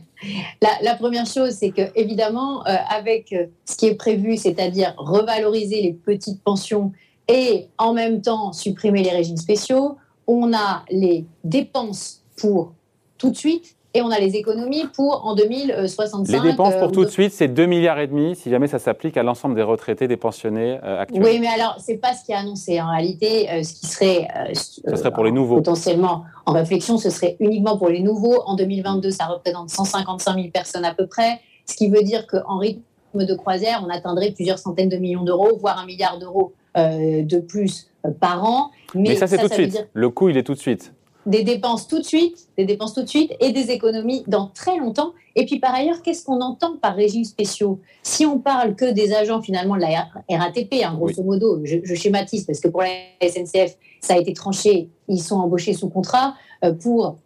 la, 0.82 0.96
première 0.96 1.26
chose, 1.26 1.52
c'est 1.52 1.72
que 1.72 1.82
évidemment, 1.96 2.66
euh, 2.66 2.76
avec 2.90 3.34
euh, 3.34 3.48
ce 3.66 3.76
qui 3.76 3.88
est 3.88 3.96
prévu, 3.96 4.38
c'est-à-dire 4.38 4.94
revaloriser 4.98 5.82
les 5.82 5.94
petites 5.94 6.42
pensions 6.44 6.92
et 7.28 7.68
en 7.78 7.94
même 7.94 8.22
temps 8.22 8.54
supprimer 8.54 9.04
les 9.04 9.12
régimes 9.12 9.38
spéciaux, 9.38 9.98
on 10.28 10.54
a 10.54 10.84
les 10.90 11.26
dépenses 11.44 12.24
pour 12.38 12.74
tout 13.18 13.32
de 13.32 13.36
suite 13.36 13.77
et 13.98 14.02
on 14.02 14.12
a 14.12 14.20
les 14.20 14.36
économies 14.36 14.86
pour 14.94 15.26
en 15.26 15.34
2065. 15.34 16.32
Les 16.32 16.52
dépenses 16.52 16.76
pour 16.76 16.90
euh, 16.90 16.92
tout 16.92 17.04
de 17.04 17.10
suite, 17.10 17.34
c'est 17.34 17.48
2 17.48 17.66
milliards 17.66 18.00
et 18.00 18.08
demi 18.08 18.36
si 18.36 18.52
jamais 18.52 18.68
ça 18.68 18.78
s'applique 18.78 19.18
à 19.18 19.24
l'ensemble 19.24 19.56
des 19.56 19.64
retraités, 19.64 20.08
des 20.08 20.18
pensionnés 20.18 20.80
euh, 20.84 21.02
actuels. 21.02 21.24
Oui, 21.24 21.40
mais 21.40 21.48
alors 21.48 21.78
c'est 21.80 21.98
pas 21.98 22.14
ce 22.14 22.24
qui 22.24 22.32
est 22.32 22.36
annoncé 22.36 22.80
en 22.80 22.92
réalité. 22.92 23.50
Euh, 23.50 23.64
ce 23.64 23.74
qui 23.74 23.88
serait, 23.88 24.28
ça 24.54 24.96
serait 24.96 25.12
pour 25.12 25.24
les 25.24 25.32
nouveaux. 25.32 25.56
Potentiellement 25.56 26.26
en 26.46 26.54
réflexion, 26.54 26.98
ce 26.98 27.10
serait 27.10 27.38
uniquement 27.40 27.78
pour 27.78 27.90
les 27.90 28.02
nouveaux. 28.02 28.44
En 28.46 28.56
2022, 28.56 29.10
ça 29.10 29.26
représente 29.26 29.70
155 29.70 30.36
000 30.36 30.48
personnes 30.54 30.86
à 30.86 30.94
peu 30.94 31.08
près, 31.08 31.40
ce 31.66 31.76
qui 31.76 31.90
veut 31.90 32.04
dire 32.04 32.28
qu'en 32.28 32.60
rythme 32.60 32.82
de 33.16 33.34
croisière, 33.34 33.84
on 33.84 33.90
atteindrait 33.90 34.32
plusieurs 34.32 34.60
centaines 34.60 34.90
de 34.90 34.98
millions 34.98 35.24
d'euros, 35.24 35.58
voire 35.60 35.80
un 35.80 35.86
milliard 35.88 36.20
d'euros 36.20 36.54
de 36.76 37.40
plus 37.40 37.90
par 38.20 38.44
an. 38.46 38.70
Mais, 38.94 39.16
ça, 39.16 39.26
c'est 39.26 39.40
tout 39.40 39.48
de 39.48 39.54
suite. 39.54 39.88
Le 39.94 40.10
coût, 40.12 40.30
il 40.30 40.38
est 40.38 40.44
tout 40.44 40.54
de 40.54 40.60
suite 40.60 40.94
des 41.28 41.44
dépenses 41.44 41.88
tout 41.88 42.00
de 42.00 42.06
suite, 42.06 42.48
des 42.58 42.66
dépenses 42.66 42.94
tout 42.94 43.04
de 43.04 43.10
suite 43.10 43.34
et 43.42 43.52
des 43.52 43.70
économies 43.70 44.24
dans 44.28 44.48
très 44.48 44.78
longtemps. 44.78 45.12
Et 45.36 45.46
puis 45.46 45.60
par 45.60 45.76
ailleurs, 45.76 46.02
qu'est-ce 46.02 46.24
qu'on 46.24 46.40
entend 46.40 46.78
par 46.78 46.96
régimes 46.96 47.26
spéciaux? 47.26 47.80
Si 48.02 48.26
on 48.26 48.40
parle 48.40 48.76
que 48.76 48.92
des 48.92 49.14
agents 49.14 49.42
finalement 49.42 49.76
de 49.76 49.82
la 49.82 50.08
RATP, 50.30 50.76
hein, 50.84 50.96
grosso 50.96 51.22
modo, 51.22 51.60
je, 51.66 51.94
schématise 51.96 52.46
parce 52.46 52.62
que 52.62 52.70
pour 52.70 52.82
la 52.82 52.88
SNCF, 53.22 53.76
ça 54.00 54.14
a 54.14 54.18
été 54.18 54.34
tranché, 54.34 54.90
ils 55.10 55.22
sont 55.22 55.36
embauchés 55.36 55.74
sous 55.74 55.90
contrat. 55.90 56.34
Euh, 56.64 56.74
pour 56.74 57.18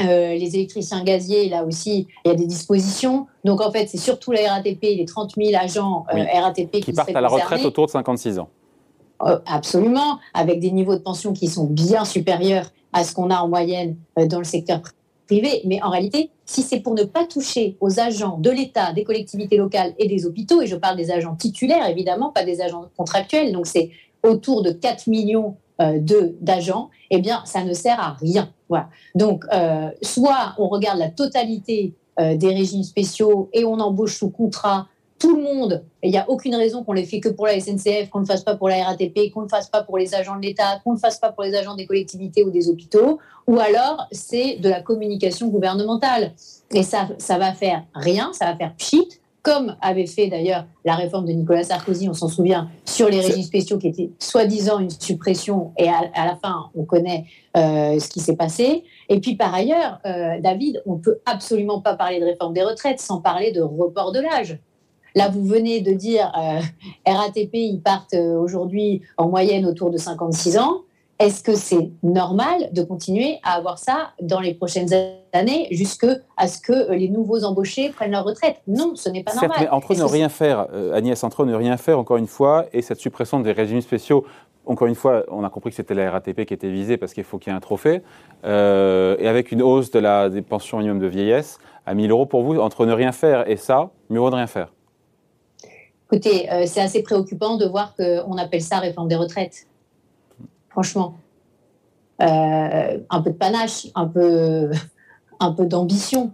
euh, 0.00 0.34
les 0.34 0.54
électriciens 0.54 1.02
gaziers, 1.02 1.48
là 1.48 1.64
aussi, 1.64 2.06
il 2.24 2.28
y 2.28 2.30
a 2.30 2.36
des 2.36 2.46
dispositions. 2.46 3.26
Donc 3.44 3.60
en 3.60 3.72
fait, 3.72 3.88
c'est 3.88 3.98
surtout 3.98 4.30
la 4.30 4.48
RATP, 4.48 4.82
les 4.82 5.04
30 5.04 5.32
000 5.36 5.60
agents 5.60 6.06
euh, 6.14 6.24
RATP 6.40 6.70
qui, 6.70 6.80
qui 6.82 6.92
partent 6.92 7.14
à 7.14 7.20
la 7.20 7.28
retraite 7.28 7.64
autour 7.64 7.86
de 7.86 7.90
56 7.90 8.38
ans. 8.38 8.48
absolument, 9.46 10.20
avec 10.34 10.60
des 10.60 10.70
niveaux 10.70 10.94
de 10.94 11.02
pension 11.02 11.32
qui 11.32 11.48
sont 11.48 11.64
bien 11.64 12.04
supérieurs 12.04 12.70
à 12.94 13.04
ce 13.04 13.12
qu'on 13.12 13.28
a 13.28 13.36
en 13.36 13.48
moyenne 13.48 13.96
euh, 14.18 14.26
dans 14.26 14.38
le 14.38 14.44
secteur 14.44 14.80
privé. 15.26 15.60
Mais 15.66 15.82
en 15.82 15.90
réalité, 15.90 16.30
si 16.46 16.62
c'est 16.62 16.80
pour 16.80 16.94
ne 16.94 17.02
pas 17.02 17.24
toucher 17.24 17.76
aux 17.80 18.00
agents 18.00 18.38
de 18.38 18.50
l'État, 18.50 18.92
des 18.92 19.04
collectivités 19.04 19.56
locales 19.56 19.94
et 19.98 20.06
des 20.06 20.24
hôpitaux, 20.24 20.62
et 20.62 20.66
je 20.66 20.76
parle 20.76 20.96
des 20.96 21.10
agents 21.10 21.34
titulaires 21.34 21.86
évidemment, 21.88 22.30
pas 22.30 22.44
des 22.44 22.62
agents 22.62 22.86
contractuels, 22.96 23.52
donc 23.52 23.66
c'est 23.66 23.90
autour 24.22 24.62
de 24.62 24.70
4 24.70 25.08
millions 25.08 25.56
euh, 25.82 25.98
d'agents, 26.40 26.88
eh 27.10 27.18
bien, 27.18 27.42
ça 27.44 27.64
ne 27.64 27.74
sert 27.74 27.98
à 28.00 28.12
rien. 28.12 28.50
Voilà. 28.68 28.88
Donc, 29.14 29.44
euh, 29.52 29.90
soit 30.02 30.54
on 30.58 30.68
regarde 30.68 30.98
la 30.98 31.10
totalité 31.10 31.94
des 32.16 32.54
régimes 32.54 32.84
spéciaux 32.84 33.50
et 33.52 33.64
on 33.64 33.80
embauche 33.80 34.18
sous 34.18 34.30
contrat 34.30 34.86
tout 35.24 35.36
le 35.36 35.42
monde, 35.42 35.82
il 36.02 36.10
n'y 36.10 36.18
a 36.18 36.28
aucune 36.28 36.54
raison 36.54 36.84
qu'on 36.84 36.92
les 36.92 37.06
fait 37.06 37.18
que 37.18 37.30
pour 37.30 37.46
la 37.46 37.58
SNCF, 37.58 38.10
qu'on 38.10 38.18
ne 38.18 38.24
le 38.24 38.28
fasse 38.28 38.44
pas 38.44 38.56
pour 38.56 38.68
la 38.68 38.84
RATP, 38.84 39.32
qu'on 39.32 39.40
ne 39.40 39.46
le 39.46 39.48
fasse 39.48 39.70
pas 39.70 39.82
pour 39.82 39.96
les 39.96 40.14
agents 40.14 40.36
de 40.36 40.42
l'État, 40.42 40.80
qu'on 40.84 40.90
ne 40.90 40.96
le 40.96 41.00
fasse 41.00 41.18
pas 41.18 41.32
pour 41.32 41.44
les 41.44 41.54
agents 41.54 41.74
des 41.74 41.86
collectivités 41.86 42.42
ou 42.42 42.50
des 42.50 42.68
hôpitaux, 42.68 43.18
ou 43.46 43.58
alors 43.58 44.06
c'est 44.12 44.56
de 44.56 44.68
la 44.68 44.82
communication 44.82 45.48
gouvernementale. 45.48 46.34
Et 46.72 46.82
ça, 46.82 47.08
ça 47.16 47.38
va 47.38 47.54
faire 47.54 47.84
rien, 47.94 48.34
ça 48.34 48.44
va 48.44 48.56
faire 48.56 48.74
pchit, 48.76 49.08
comme 49.40 49.76
avait 49.80 50.06
fait 50.06 50.26
d'ailleurs 50.26 50.66
la 50.84 50.94
réforme 50.94 51.24
de 51.24 51.32
Nicolas 51.32 51.64
Sarkozy, 51.64 52.06
on 52.06 52.14
s'en 52.14 52.28
souvient, 52.28 52.68
sur 52.84 53.08
les 53.08 53.20
régimes 53.20 53.42
spéciaux 53.42 53.78
qui 53.78 53.88
étaient 53.88 54.10
soi-disant 54.18 54.78
une 54.78 54.90
suppression, 54.90 55.72
et 55.78 55.88
à, 55.88 56.26
la 56.26 56.36
fin, 56.36 56.66
on 56.74 56.84
connaît 56.84 57.24
euh, 57.56 57.98
ce 57.98 58.10
qui 58.10 58.20
s'est 58.20 58.36
passé. 58.36 58.84
Et 59.08 59.20
puis 59.20 59.36
par 59.36 59.54
ailleurs, 59.54 60.00
euh, 60.04 60.38
David, 60.42 60.82
on 60.84 60.96
ne 60.96 61.00
peut 61.00 61.20
absolument 61.24 61.80
pas 61.80 61.94
parler 61.94 62.20
de 62.20 62.26
réforme 62.26 62.52
des 62.52 62.62
retraites 62.62 63.00
sans 63.00 63.22
parler 63.22 63.52
de 63.52 63.62
report 63.62 64.12
de 64.12 64.20
l'âge. 64.20 64.58
Là, 65.14 65.28
vous 65.28 65.44
venez 65.44 65.80
de 65.80 65.92
dire 65.92 66.32
euh, 66.36 66.60
RATP, 67.06 67.54
ils 67.54 67.80
partent 67.80 68.14
euh, 68.14 68.36
aujourd'hui 68.36 69.02
en 69.16 69.28
moyenne 69.28 69.64
autour 69.64 69.90
de 69.90 69.96
56 69.96 70.58
ans. 70.58 70.80
Est-ce 71.20 71.44
que 71.44 71.54
c'est 71.54 71.92
normal 72.02 72.70
de 72.72 72.82
continuer 72.82 73.38
à 73.44 73.52
avoir 73.52 73.78
ça 73.78 74.10
dans 74.20 74.40
les 74.40 74.54
prochaines 74.54 74.88
années 75.32 75.68
jusqu'à 75.70 76.16
ce 76.48 76.60
que 76.60 76.72
euh, 76.72 76.96
les 76.96 77.08
nouveaux 77.08 77.44
embauchés 77.44 77.90
prennent 77.90 78.10
leur 78.10 78.24
retraite? 78.24 78.60
Non, 78.66 78.96
ce 78.96 79.08
n'est 79.08 79.22
pas 79.22 79.34
normal. 79.34 79.56
Mais 79.60 79.68
entre 79.68 79.94
ne 79.94 80.02
rien 80.02 80.28
faire, 80.28 80.66
Agnès, 80.92 81.22
entre 81.22 81.44
ne 81.44 81.54
rien 81.54 81.76
faire, 81.76 82.00
encore 82.00 82.16
une 82.16 82.26
fois, 82.26 82.66
et 82.72 82.82
cette 82.82 82.98
suppression 82.98 83.38
des 83.38 83.52
régimes 83.52 83.82
spéciaux, 83.82 84.24
encore 84.66 84.88
une 84.88 84.96
fois, 84.96 85.24
on 85.30 85.44
a 85.44 85.50
compris 85.50 85.70
que 85.70 85.76
c'était 85.76 85.94
la 85.94 86.10
RATP 86.10 86.44
qui 86.44 86.54
était 86.54 86.70
visée 86.70 86.96
parce 86.96 87.14
qu'il 87.14 87.22
faut 87.22 87.38
qu'il 87.38 87.52
y 87.52 87.54
ait 87.54 87.56
un 87.56 87.60
trophée, 87.60 88.00
et 88.44 89.28
avec 89.28 89.52
une 89.52 89.62
hausse 89.62 89.90
de 89.90 90.00
la, 90.00 90.30
des 90.30 90.42
pensions 90.42 90.78
minimum 90.78 90.98
de 90.98 91.06
vieillesse 91.06 91.58
à 91.86 91.94
1000 91.94 92.10
euros 92.10 92.26
pour 92.26 92.42
vous, 92.42 92.58
entre 92.58 92.86
ne 92.86 92.92
rien 92.92 93.12
faire 93.12 93.48
et 93.48 93.56
ça, 93.56 93.90
mieux 94.08 94.18
vaut 94.18 94.30
de 94.30 94.36
rien 94.36 94.46
faire. 94.46 94.73
Écoutez, 96.14 96.48
euh, 96.52 96.62
c'est 96.66 96.80
assez 96.80 97.02
préoccupant 97.02 97.56
de 97.56 97.66
voir 97.66 97.94
qu'on 97.96 98.36
appelle 98.36 98.62
ça 98.62 98.78
réforme 98.78 99.08
des 99.08 99.16
retraites. 99.16 99.66
Franchement. 100.68 101.14
un 102.20 103.22
peu 103.22 103.30
de 103.30 103.36
panache, 103.36 103.88
un 103.96 104.06
peu, 104.06 104.70
un 105.40 105.52
peu 105.52 105.66
d'ambition. 105.66 106.30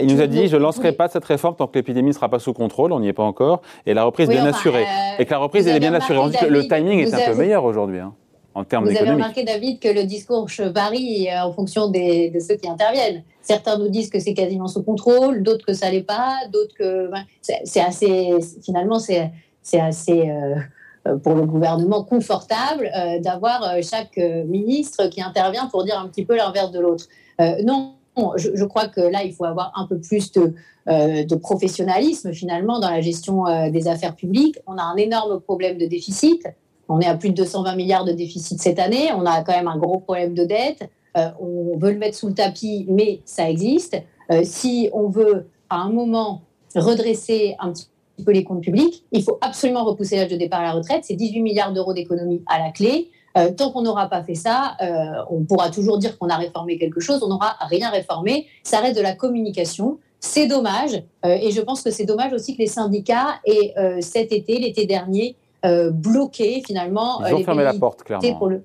il 0.00 0.14
nous 0.14 0.20
a 0.20 0.26
dit, 0.26 0.48
je 0.48 0.56
ne 0.56 0.62
lancerai 0.62 0.92
pas 0.92 1.08
cette 1.08 1.24
réforme 1.24 1.56
tant 1.56 1.66
que 1.66 1.78
l'épidémie 1.78 2.08
ne 2.08 2.14
sera 2.14 2.28
pas 2.28 2.38
sous 2.38 2.52
contrôle, 2.52 2.92
on 2.92 3.00
n'y 3.00 3.08
est 3.08 3.14
pas 3.14 3.22
encore, 3.22 3.62
et 3.86 3.94
la 3.94 4.04
reprise 4.04 4.28
bien 4.28 4.44
assurée. 4.44 4.84
et 5.18 5.24
que 5.24 5.30
la 5.30 5.38
reprise 5.38 5.66
est 5.66 5.80
bien 5.80 5.94
assurée. 5.94 6.18
On 6.18 6.28
dit 6.28 6.36
que 6.36 6.44
le 6.44 6.68
timing 6.68 6.98
est 6.98 7.14
un 7.14 7.32
peu 7.32 7.38
meilleur 7.38 7.64
aujourd'hui. 7.64 8.00
Hein 8.00 8.12
en 8.54 8.64
termes 8.64 8.88
Vous 8.88 8.96
avez 8.96 9.10
remarqué, 9.10 9.44
David, 9.44 9.80
que 9.80 9.88
le 9.88 10.04
discours 10.04 10.46
varie 10.74 11.28
euh, 11.28 11.44
en 11.44 11.52
fonction 11.52 11.88
de 11.88 12.38
ceux 12.38 12.56
qui 12.56 12.68
interviennent. 12.68 13.22
Certains 13.40 13.78
nous 13.78 13.88
disent 13.88 14.10
que 14.10 14.20
c'est 14.20 14.34
quasiment 14.34 14.68
sous 14.68 14.82
contrôle, 14.82 15.42
d'autres 15.42 15.66
que 15.66 15.72
ça 15.72 15.90
l'est 15.90 16.02
pas, 16.02 16.36
d'autres 16.52 16.74
que 16.74 17.10
c'est 17.40 17.80
assez. 17.80 18.30
Finalement, 18.62 18.98
c'est 18.98 19.32
assez 19.80 20.28
euh, 20.28 20.56
euh, 21.08 21.16
pour 21.16 21.34
le 21.34 21.44
gouvernement 21.44 22.04
confortable 22.04 22.90
d'avoir 23.20 23.82
chaque 23.82 24.16
ministre 24.16 25.08
qui 25.08 25.22
intervient 25.22 25.66
pour 25.66 25.84
dire 25.84 25.98
un 25.98 26.08
petit 26.08 26.24
peu 26.24 26.36
l'inverse 26.36 26.70
de 26.70 26.80
l'autre. 26.80 27.06
non, 27.64 27.94
je, 28.36 28.50
je, 28.54 28.64
crois 28.64 28.88
que 28.88 29.00
là, 29.00 29.24
il 29.24 29.32
faut 29.32 29.44
avoir 29.44 29.72
un 29.74 29.86
peu 29.86 29.98
plus 29.98 30.30
de, 30.32 30.54
de 30.86 31.34
professionnalisme 31.34 32.32
finalement 32.32 32.78
dans 32.78 32.90
la 32.90 33.00
gestion 33.00 33.70
des 33.70 33.88
affaires 33.88 34.14
publiques. 34.14 34.58
On 34.66 34.76
a 34.76 34.82
un 34.82 34.96
énorme 34.96 35.40
problème 35.40 35.78
de 35.78 35.86
déficit. 35.86 36.46
On 36.92 37.00
est 37.00 37.06
à 37.06 37.16
plus 37.16 37.30
de 37.30 37.34
220 37.34 37.74
milliards 37.74 38.04
de 38.04 38.12
déficit 38.12 38.60
cette 38.60 38.78
année. 38.78 39.10
On 39.16 39.24
a 39.24 39.42
quand 39.42 39.54
même 39.54 39.66
un 39.66 39.78
gros 39.78 39.98
problème 39.98 40.34
de 40.34 40.44
dette. 40.44 40.90
Euh, 41.16 41.30
on 41.40 41.78
veut 41.78 41.92
le 41.92 41.98
mettre 41.98 42.18
sous 42.18 42.28
le 42.28 42.34
tapis, 42.34 42.84
mais 42.86 43.22
ça 43.24 43.48
existe. 43.48 43.96
Euh, 44.30 44.42
si 44.44 44.90
on 44.92 45.08
veut, 45.08 45.48
à 45.70 45.76
un 45.76 45.88
moment, 45.88 46.42
redresser 46.74 47.56
un 47.60 47.72
petit 47.72 47.86
peu 48.22 48.32
les 48.32 48.44
comptes 48.44 48.60
publics, 48.60 49.04
il 49.10 49.22
faut 49.22 49.38
absolument 49.40 49.84
repousser 49.84 50.16
l'âge 50.16 50.28
de 50.28 50.36
départ 50.36 50.60
à 50.60 50.64
la 50.64 50.72
retraite. 50.72 51.04
C'est 51.04 51.14
18 51.14 51.40
milliards 51.40 51.72
d'euros 51.72 51.94
d'économie 51.94 52.42
à 52.46 52.58
la 52.58 52.70
clé. 52.70 53.10
Euh, 53.38 53.50
tant 53.50 53.70
qu'on 53.70 53.80
n'aura 53.80 54.10
pas 54.10 54.22
fait 54.22 54.34
ça, 54.34 54.76
on 55.30 55.44
pourra 55.44 55.70
toujours 55.70 55.96
dire 55.96 56.18
qu'on 56.18 56.28
a 56.28 56.36
réformé 56.36 56.76
quelque 56.76 57.00
chose, 57.00 57.22
on 57.22 57.28
n'aura 57.28 57.56
rien 57.70 57.88
réformé. 57.88 58.48
Ça 58.64 58.80
reste 58.80 58.98
de 58.98 59.02
la 59.02 59.14
communication. 59.14 59.98
C'est 60.20 60.46
dommage. 60.46 61.02
et 61.24 61.50
je 61.50 61.60
pense 61.62 61.80
que 61.80 61.90
c'est 61.90 62.04
dommage 62.04 62.34
aussi 62.34 62.54
que 62.54 62.60
les 62.60 62.66
syndicats 62.66 63.40
aient 63.46 63.72
cet 64.00 64.30
été, 64.30 64.58
l'été 64.58 64.84
dernier, 64.84 65.36
euh, 65.64 65.90
bloquer 65.90 66.62
finalement. 66.66 67.24
Ils 67.24 67.34
ont 67.34 67.40
euh, 67.40 67.44
fermé 67.44 67.64
la 67.64 67.74
porte, 67.74 68.02
clairement. 68.02 68.46
le... 68.46 68.64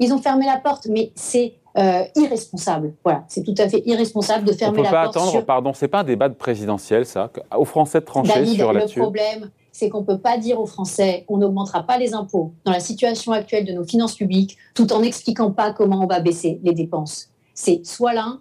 Ils 0.00 0.12
ont 0.12 0.18
fermé 0.18 0.46
la 0.46 0.58
porte, 0.58 0.86
mais 0.90 1.12
c'est 1.14 1.54
euh, 1.76 2.02
irresponsable. 2.16 2.94
Voilà, 3.04 3.24
c'est 3.28 3.42
tout 3.42 3.54
à 3.58 3.68
fait 3.68 3.82
irresponsable 3.86 4.44
de 4.44 4.52
fermer 4.52 4.82
la 4.82 4.90
porte. 4.90 4.94
On 4.94 5.10
peut 5.10 5.14
pas 5.14 5.20
attendre, 5.20 5.44
pardon, 5.44 5.72
c'est 5.74 5.88
pas 5.88 6.00
un 6.00 6.04
débat 6.04 6.28
de 6.28 6.34
présidentiel, 6.34 7.06
ça, 7.06 7.30
aux 7.56 7.64
Français 7.64 8.00
de 8.00 8.04
trancher 8.04 8.46
sur 8.46 8.72
là-dessus. 8.72 8.98
Le 8.98 9.04
problème, 9.04 9.50
c'est 9.70 9.88
qu'on 9.88 10.00
ne 10.00 10.06
peut 10.06 10.18
pas 10.18 10.38
dire 10.38 10.60
aux 10.60 10.66
Français 10.66 11.24
on 11.28 11.36
n'augmentera 11.36 11.84
pas 11.84 11.98
les 11.98 12.14
impôts 12.14 12.52
dans 12.64 12.72
la 12.72 12.80
situation 12.80 13.32
actuelle 13.32 13.64
de 13.64 13.72
nos 13.72 13.84
finances 13.84 14.16
publiques, 14.16 14.56
tout 14.74 14.92
en 14.92 15.00
n'expliquant 15.00 15.52
pas 15.52 15.72
comment 15.72 16.02
on 16.02 16.06
va 16.06 16.20
baisser 16.20 16.58
les 16.64 16.72
dépenses. 16.72 17.30
C'est 17.54 17.84
soit 17.84 18.12
l'un, 18.12 18.40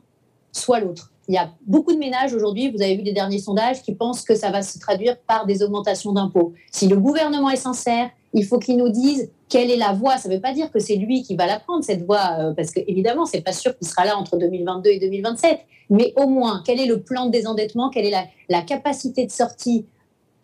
soit 0.51 0.79
l'autre. 0.79 1.11
Il 1.27 1.35
y 1.35 1.37
a 1.37 1.51
beaucoup 1.65 1.93
de 1.93 1.97
ménages 1.97 2.33
aujourd'hui, 2.33 2.71
vous 2.71 2.81
avez 2.81 2.95
vu 2.95 3.03
les 3.03 3.13
derniers 3.13 3.39
sondages, 3.39 3.81
qui 3.81 3.93
pensent 3.93 4.23
que 4.23 4.35
ça 4.35 4.49
va 4.49 4.61
se 4.61 4.79
traduire 4.79 5.17
par 5.19 5.45
des 5.45 5.61
augmentations 5.61 6.13
d'impôts. 6.13 6.53
Si 6.71 6.87
le 6.87 6.97
gouvernement 6.97 7.49
est 7.49 7.57
sincère, 7.57 8.09
il 8.33 8.45
faut 8.45 8.59
qu'il 8.59 8.77
nous 8.77 8.89
dise 8.89 9.29
quelle 9.49 9.71
est 9.71 9.77
la 9.77 9.93
voie. 9.93 10.17
Ça 10.17 10.29
ne 10.29 10.35
veut 10.35 10.41
pas 10.41 10.53
dire 10.53 10.71
que 10.71 10.79
c'est 10.79 10.95
lui 10.95 11.23
qui 11.23 11.35
va 11.35 11.45
la 11.45 11.59
prendre, 11.59 11.83
cette 11.83 12.05
voie, 12.05 12.37
euh, 12.39 12.53
parce 12.53 12.71
qu'évidemment, 12.71 13.25
ce 13.25 13.37
n'est 13.37 13.43
pas 13.43 13.51
sûr 13.51 13.77
qu'il 13.77 13.87
sera 13.87 14.05
là 14.05 14.17
entre 14.17 14.37
2022 14.37 14.89
et 14.89 14.99
2027. 14.99 15.59
Mais 15.89 16.13
au 16.15 16.27
moins, 16.27 16.61
quel 16.65 16.79
est 16.79 16.85
le 16.85 17.01
plan 17.01 17.25
de 17.25 17.31
désendettement? 17.31 17.89
Quelle 17.89 18.05
est 18.05 18.27
la, 18.49 18.61
capacité 18.61 19.25
de 19.25 19.31
sortie 19.31 19.85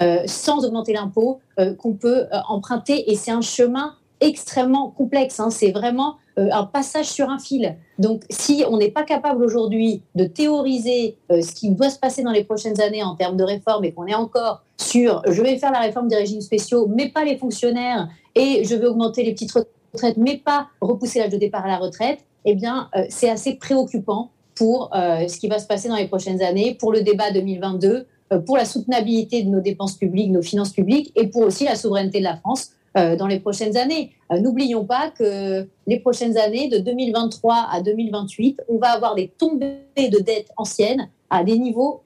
euh, 0.01 0.23
sans 0.25 0.65
augmenter 0.65 0.93
l'impôt 0.93 1.39
euh, 1.59 1.73
qu'on 1.75 1.93
peut 1.93 2.25
emprunter? 2.47 3.11
Et 3.11 3.15
c'est 3.15 3.31
un 3.31 3.41
chemin 3.41 3.95
extrêmement 4.23 4.89
complexe. 4.89 5.39
Hein. 5.39 5.49
C'est 5.49 5.71
vraiment 5.71 6.15
euh, 6.39 6.49
un 6.51 6.63
passage 6.63 7.07
sur 7.07 7.29
un 7.29 7.37
fil. 7.37 7.77
Donc, 7.99 8.23
si 8.29 8.63
on 8.69 8.77
n'est 8.77 8.89
pas 8.89 9.03
capable 9.03 9.43
aujourd'hui 9.43 10.01
de 10.15 10.25
théoriser 10.25 11.17
euh, 11.31 11.41
ce 11.41 11.51
qui 11.51 11.69
doit 11.69 11.89
se 11.89 11.99
passer 11.99 12.23
dans 12.23 12.31
les 12.31 12.43
prochaines 12.43 12.81
années 12.81 13.03
en 13.03 13.15
termes 13.15 13.37
de 13.37 13.43
réforme 13.43 13.85
et 13.85 13.91
qu'on 13.91 14.07
est 14.07 14.15
encore 14.15 14.63
sur 14.77 15.21
je 15.27 15.41
vais 15.41 15.57
faire 15.57 15.71
la 15.71 15.79
réforme 15.79 16.07
des 16.07 16.15
régimes 16.15 16.41
spéciaux, 16.41 16.87
mais 16.87 17.09
pas 17.09 17.23
les 17.23 17.37
fonctionnaires, 17.37 18.09
et 18.35 18.63
je 18.65 18.75
vais 18.75 18.87
augmenter 18.87 19.23
les 19.23 19.33
petites 19.33 19.51
retraites, 19.51 20.17
mais 20.17 20.37
pas 20.37 20.67
repousser 20.81 21.19
l'âge 21.19 21.31
de 21.31 21.37
départ 21.37 21.65
à 21.65 21.67
la 21.67 21.77
retraite, 21.77 22.25
eh 22.45 22.55
bien, 22.55 22.89
euh, 22.95 23.03
c'est 23.09 23.29
assez 23.29 23.55
préoccupant 23.55 24.31
pour 24.55 24.91
ce 24.93 25.39
qui 25.39 25.47
va 25.47 25.57
se 25.57 25.65
passer 25.65 25.89
dans 25.89 25.95
les 25.95 26.07
prochaines 26.07 26.43
années, 26.43 26.77
pour 26.79 26.91
le 26.93 27.01
débat 27.01 27.31
2022, 27.31 28.05
pour 28.45 28.55
la 28.55 28.65
soutenabilité 28.65 29.41
de 29.41 29.49
nos 29.49 29.61
dépenses 29.61 29.97
publiques, 29.97 30.29
nos 30.29 30.43
finances 30.43 30.69
publiques, 30.69 31.11
et 31.15 31.25
pour 31.25 31.41
aussi 31.41 31.65
la 31.65 31.75
souveraineté 31.75 32.19
de 32.19 32.23
la 32.23 32.35
France. 32.35 32.69
Euh, 32.95 33.15
dans 33.15 33.25
les 33.25 33.39
prochaines 33.39 33.75
années. 33.75 34.11
Euh, 34.31 34.39
n'oublions 34.39 34.85
pas 34.85 35.09
que 35.09 35.67
les 35.87 35.99
prochaines 35.99 36.37
années, 36.37 36.67
de 36.67 36.77
2023 36.77 37.67
à 37.71 37.81
2028, 37.81 38.61
on 38.69 38.77
va 38.77 38.89
avoir 38.89 39.15
des 39.15 39.29
tombées 39.29 39.79
de 39.97 40.19
dettes 40.19 40.51
anciennes 40.57 41.09
à 41.31 41.43
des 41.43 41.57
niveaux 41.57 42.03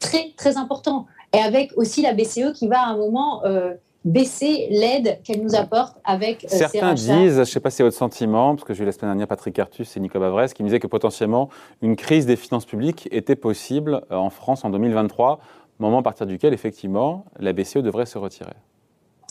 très, 0.00 0.32
très 0.36 0.56
importants. 0.56 1.06
Et 1.32 1.38
avec 1.38 1.70
aussi 1.76 2.02
la 2.02 2.14
BCE 2.14 2.52
qui 2.52 2.66
va 2.66 2.80
à 2.80 2.86
un 2.86 2.96
moment 2.96 3.44
euh, 3.44 3.74
baisser 4.04 4.66
l'aide 4.72 5.20
qu'elle 5.22 5.40
nous 5.40 5.54
apporte 5.54 5.96
avec 6.02 6.46
Certains 6.48 6.94
disent, 6.94 7.34
je 7.34 7.38
ne 7.38 7.44
sais 7.44 7.60
pas 7.60 7.70
si 7.70 7.76
c'est 7.76 7.84
votre 7.84 7.96
sentiment, 7.96 8.56
parce 8.56 8.66
que 8.66 8.74
j'ai 8.74 8.82
eu 8.82 8.86
la 8.86 8.92
semaine 8.92 9.12
dernière 9.12 9.28
Patrick 9.28 9.56
Artus 9.56 9.96
et 9.96 10.00
Nicolas 10.00 10.30
Bavrez 10.30 10.48
qui 10.52 10.64
me 10.64 10.68
disaient 10.68 10.80
que 10.80 10.88
potentiellement 10.88 11.48
une 11.80 11.94
crise 11.94 12.26
des 12.26 12.34
finances 12.34 12.66
publiques 12.66 13.08
était 13.12 13.36
possible 13.36 14.02
en 14.10 14.30
France 14.30 14.64
en 14.64 14.70
2023, 14.70 15.38
moment 15.78 16.00
à 16.00 16.02
partir 16.02 16.26
duquel 16.26 16.52
effectivement 16.52 17.24
la 17.38 17.52
BCE 17.52 17.76
devrait 17.76 18.06
se 18.06 18.18
retirer. 18.18 18.56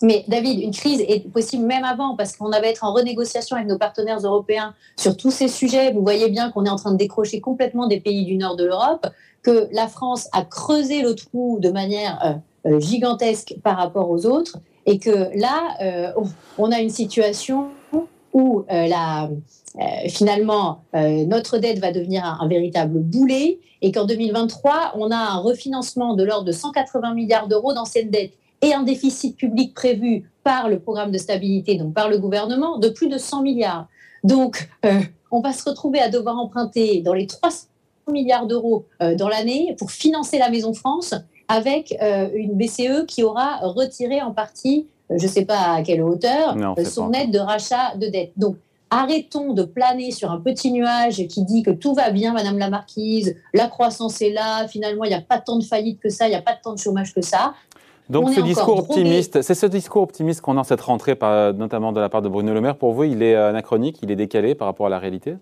Mais 0.04 0.26
David, 0.28 0.62
une 0.62 0.74
crise 0.74 1.02
est 1.02 1.28
possible 1.32 1.66
même 1.66 1.84
avant 1.84 2.16
parce 2.16 2.38
qu'on 2.38 2.50
va 2.50 2.60
être 2.60 2.84
en 2.84 2.94
renégociation 2.94 3.56
avec 3.56 3.68
nos 3.68 3.80
partenaires 3.80 4.20
européens 4.20 4.76
sur 4.96 5.18
tous 5.18 5.32
ces 5.32 5.48
sujets. 5.48 5.92
Vous 5.92 6.02
voyez 6.02 6.30
bien 6.30 6.52
qu'on 6.52 6.66
est 6.66 6.70
en 6.70 6.76
train 6.76 6.92
de 6.92 6.98
décrocher 6.98 7.42
complètement 7.42 7.88
des 7.88 8.00
pays 8.00 8.24
du 8.26 8.38
nord 8.38 8.56
de 8.56 8.66
l'Europe, 8.66 9.08
que 9.42 9.68
la 9.72 9.88
France 9.88 10.30
a 10.34 10.44
creusé 10.44 11.02
le 11.02 11.16
trou 11.16 11.58
de 11.60 11.72
manière 11.72 12.42
euh, 12.66 12.70
euh, 12.70 12.80
gigantesque 12.80 13.56
par 13.64 13.78
rapport 13.78 14.10
aux 14.12 14.28
autres 14.28 14.58
et 14.86 15.00
que 15.00 15.36
là, 15.36 15.78
euh, 15.82 16.12
on 16.60 16.72
a 16.72 16.80
une 16.80 16.90
situation 16.90 17.70
où 18.34 18.66
finalement 20.10 20.84
notre 20.94 21.58
dette 21.58 21.80
va 21.80 21.92
devenir 21.92 22.24
un, 22.24 22.38
un 22.42 22.48
véritable 22.48 23.00
boulet 23.00 23.60
et 23.82 23.92
qu'en 23.92 24.06
2023, 24.06 24.94
on 24.96 25.10
a 25.10 25.16
un 25.16 25.38
refinancement 25.38 26.14
de 26.14 26.24
l'ordre 26.24 26.46
de 26.46 26.52
180 26.52 27.16
milliards 27.16 27.48
d'euros 27.48 27.74
d'anciennes 27.74 28.12
dettes 28.12 28.34
et 28.62 28.74
un 28.74 28.84
déficit 28.84 29.38
public 29.38 29.74
prévu 29.74 30.30
par 30.44 30.70
le 30.70 30.80
programme 30.80 31.12
de 31.12 31.18
stabilité, 31.18 31.76
donc 31.76 31.94
par 31.94 32.10
le 32.10 32.18
gouvernement, 32.18 32.78
de 32.78 32.90
plus 32.90 33.10
de 33.10 33.18
100 33.18 33.42
milliards. 33.42 33.88
Donc, 34.24 34.70
euh, 34.86 35.02
on 35.32 35.42
va 35.42 35.54
se 35.54 35.68
retrouver 35.68 36.00
à 36.00 36.10
devoir 36.10 36.38
emprunter 36.38 37.02
dans 37.02 37.14
les 37.14 37.28
300 37.28 37.68
milliards 38.10 38.48
d'euros 38.48 38.86
euh, 39.02 39.16
dans 39.16 39.28
l'année 39.28 39.76
pour 39.78 39.92
financer 39.92 40.38
la 40.38 40.50
Maison 40.50 40.74
France 40.74 41.14
avec 41.48 41.98
euh, 42.02 42.30
une 42.34 42.54
BCE 42.54 43.06
qui 43.08 43.24
aura 43.24 43.58
retiré 43.62 44.22
en 44.22 44.32
partie, 44.32 44.88
je 45.10 45.24
ne 45.24 45.30
sais 45.30 45.46
pas 45.46 45.76
à 45.76 45.82
quelle 45.82 46.02
hauteur, 46.02 46.56
son 46.86 47.14
aide 47.14 47.32
de 47.32 47.40
rachat 47.40 47.96
de 47.96 48.08
dette. 48.08 48.34
Donc, 48.36 48.58
arrêtons 48.90 49.54
de 49.54 49.64
planer 49.64 50.12
sur 50.12 50.32
un 50.32 50.40
petit 50.40 50.72
nuage 50.72 51.28
qui 51.28 51.44
dit 51.44 51.64
que 51.64 51.72
tout 51.72 51.94
va 51.94 52.10
bien, 52.10 52.34
Madame 52.34 52.58
la 52.58 52.70
Marquise, 52.70 53.36
la 53.54 53.68
croissance 53.68 54.22
est 54.22 54.32
là, 54.32 54.68
finalement, 54.68 55.04
il 55.04 55.10
n'y 55.10 55.16
a 55.16 55.22
pas 55.22 55.40
tant 55.40 55.58
de 55.58 55.64
faillites 55.64 56.00
que 56.00 56.10
ça, 56.10 56.28
il 56.28 56.32
n'y 56.32 56.36
a 56.36 56.42
pas 56.42 56.58
tant 56.62 56.74
de 56.74 56.80
chômage 56.80 57.14
que 57.14 57.22
ça. 57.22 57.54
Donc 58.10 58.30
ce 58.30 58.42
discours 58.42 58.80
optimiste, 58.80 59.42
c'est 59.42 59.56
ce 59.56 59.66
discours 59.66 60.04
optimiste 60.04 60.42
qu'on 60.42 60.58
a 60.58 60.62
en 60.62 60.64
cette 60.64 60.82
rentrée, 60.82 61.18
notamment 61.56 61.92
de 61.92 62.00
la 62.00 62.10
part 62.10 62.22
de 62.22 62.30
Bruno 62.30 62.54
Le 62.54 62.62
Maire, 62.62 62.78
pour 62.78 62.94
vous, 62.94 63.04
il 63.04 63.22
est 63.22 63.36
anachronique, 63.36 64.00
il 64.02 64.12
est 64.12 64.16
décalé 64.16 64.56
par 64.56 64.68
rapport 64.68 64.86
à 64.88 64.90
la 64.90 65.00
réalité? 65.00 65.36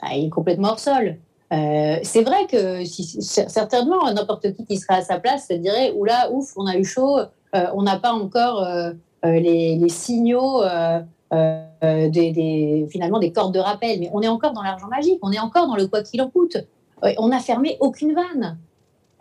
Ah, 0.00 0.14
Il 0.14 0.26
est 0.26 0.30
complètement 0.30 0.70
hors 0.70 0.78
sol. 0.78 1.16
Euh, 1.52 1.98
c'est 2.02 2.22
vrai 2.22 2.46
que 2.50 2.84
certainement 2.84 4.12
n'importe 4.12 4.52
qui 4.54 4.66
qui 4.66 4.78
serait 4.78 4.96
à 4.96 5.02
sa 5.02 5.20
place 5.20 5.46
se 5.46 5.54
dirait 5.54 5.92
oula 5.92 6.28
ouf 6.32 6.52
on 6.56 6.66
a 6.66 6.76
eu 6.76 6.84
chaud. 6.84 7.18
Euh, 7.18 7.66
on 7.74 7.82
n'a 7.82 7.98
pas 7.98 8.12
encore 8.12 8.64
euh, 8.64 8.92
les, 9.22 9.88
signaux 9.88 10.62
des, 11.30 12.86
finalement 12.90 13.20
des 13.20 13.30
cordes 13.30 13.54
de 13.54 13.60
rappel 13.60 14.00
mais 14.00 14.10
on 14.12 14.22
est 14.22 14.28
encore 14.28 14.52
dans 14.52 14.62
l'argent 14.62 14.88
magique. 14.88 15.20
On 15.22 15.30
est 15.30 15.38
encore 15.38 15.68
dans 15.68 15.76
le 15.76 15.86
quoi 15.86 16.02
qu'il 16.02 16.20
en 16.20 16.30
coûte. 16.30 16.56
On 17.18 17.28
n'a 17.28 17.38
fermé 17.38 17.76
aucune 17.80 18.14
vanne 18.14 18.58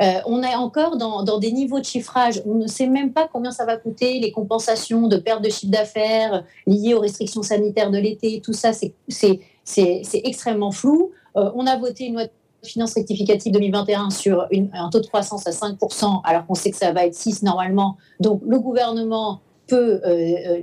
euh, 0.02 0.20
on 0.26 0.44
est 0.44 0.56
encore 0.56 0.98
dans, 0.98 1.40
des 1.40 1.52
niveaux 1.52 1.80
de 1.80 1.86
chiffrage. 1.86 2.42
On 2.46 2.56
ne 2.56 2.68
sait 2.68 2.88
même 2.88 3.14
pas 3.14 3.28
combien 3.32 3.52
ça 3.52 3.66
va 3.66 3.78
coûter, 3.78 4.20
les 4.20 4.32
compensations 4.32 5.08
de 5.08 5.18
perte 5.18 5.42
de 5.42 5.50
chiffre 5.50 5.72
d'affaires 5.72 6.44
liées 6.68 6.94
aux 6.94 7.00
restrictions 7.00 7.44
sanitaires 7.44 7.92
de 7.92 7.98
l'été. 7.98 8.42
Tout 8.44 8.54
ça, 8.54 8.72
c'est 8.74 9.42
extrêmement 10.14 10.72
flou. 10.72 11.12
Euh, 11.38 11.52
on 11.56 11.66
a 11.66 11.78
voté 11.78 12.06
une 12.06 12.16
loi 12.16 12.26
de 12.26 12.32
finances 12.64 12.96
rectificative 12.96 13.54
2021 13.54 14.10
sur 14.10 14.48
un 14.74 14.90
taux 14.90 15.00
de 15.00 15.08
croissance 15.08 15.48
à 15.48 15.52
5%, 15.52 16.22
alors 16.24 16.46
qu'on 16.46 16.56
sait 16.56 16.72
que 16.72 16.78
ça 16.78 16.92
va 16.92 17.06
être 17.06 17.16
6 17.16 17.44
normalement. 17.44 17.98
Donc 18.20 18.42
le 18.46 18.60
gouvernement 18.60 19.42
peut, 19.68 20.02
euh, 20.06 20.62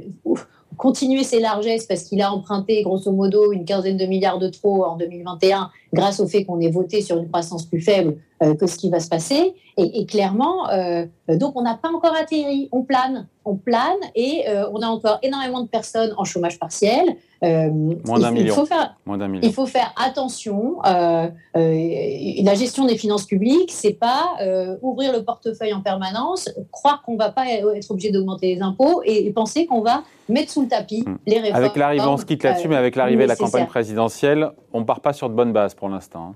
continuer 0.76 1.24
ses 1.24 1.40
largesses 1.40 1.86
parce 1.86 2.04
qu'il 2.04 2.22
a 2.22 2.32
emprunté 2.32 2.82
grosso 2.82 3.10
modo 3.12 3.52
une 3.52 3.64
quinzaine 3.64 3.96
de 3.96 4.06
milliards 4.06 4.38
de 4.38 4.48
trop 4.48 4.84
en 4.84 4.96
2021 4.96 5.70
grâce 5.92 6.20
au 6.20 6.26
fait 6.26 6.44
qu'on 6.44 6.60
ait 6.60 6.70
voté 6.70 7.02
sur 7.02 7.18
une 7.18 7.28
croissance 7.28 7.66
plus 7.66 7.80
faible 7.80 8.16
euh, 8.42 8.54
que 8.54 8.66
ce 8.66 8.76
qui 8.76 8.90
va 8.90 8.98
se 8.98 9.08
passer. 9.08 9.54
Et, 9.78 10.04
clairement, 10.04 10.68
euh, 10.70 11.06
donc 11.28 11.52
on 11.56 11.62
n'a 11.62 11.76
pas 11.76 11.88
encore 11.88 12.14
atterri, 12.14 12.68
on 12.72 12.82
plane, 12.82 13.26
on 13.46 13.56
plane 13.56 13.96
et 14.14 14.44
euh, 14.46 14.68
on 14.72 14.82
a 14.82 14.86
encore 14.86 15.18
énormément 15.22 15.62
de 15.62 15.68
personnes 15.68 16.12
en 16.18 16.24
chômage 16.24 16.58
partiel. 16.58 17.16
Moins 17.42 18.20
d'un 18.20 19.28
million. 19.28 19.48
Il 19.48 19.52
faut 19.52 19.66
faire 19.66 19.94
attention. 19.96 20.76
la 20.84 22.54
gestion 22.54 22.84
des 22.84 22.96
finances 22.96 23.24
publiques, 23.24 23.72
c'est 23.72 23.94
pas 23.94 24.36
ouvrir 24.82 25.12
le 25.12 25.24
portefeuille 25.24 25.72
en 25.72 25.80
permanence, 25.80 26.50
croire 26.70 27.02
qu'on 27.02 27.16
va 27.16 27.30
pas 27.30 27.46
être 27.48 27.90
obligé 27.90 28.10
d'augmenter 28.10 28.54
les 28.54 28.62
impôts 28.62 29.02
et, 29.04 29.30
penser 29.32 29.66
qu'on 29.66 29.80
va 29.80 30.04
mettre 30.28 30.50
sous 30.50 30.62
le 30.62 30.68
tapis 30.68 31.02
hmm. 31.06 31.18
les 31.26 31.40
réformes. 31.40 31.56
Avec 31.56 31.76
l'arrivée, 31.76 32.06
on 32.06 32.16
se 32.16 32.24
quitte 32.24 32.42
là-dessus, 32.42 32.68
mais 32.68 32.76
avec 32.76 32.96
l'arrivée 32.96 33.24
de 33.24 33.28
la 33.28 33.36
campagne 33.36 33.66
présidentielle, 33.66 34.50
on 34.72 34.84
part 34.84 35.00
pas 35.00 35.12
sur 35.12 35.28
de 35.28 35.34
bonnes 35.34 35.52
bases 35.52 35.74
pour 35.74 35.88
l'instant. 35.88 36.30
Hein 36.30 36.34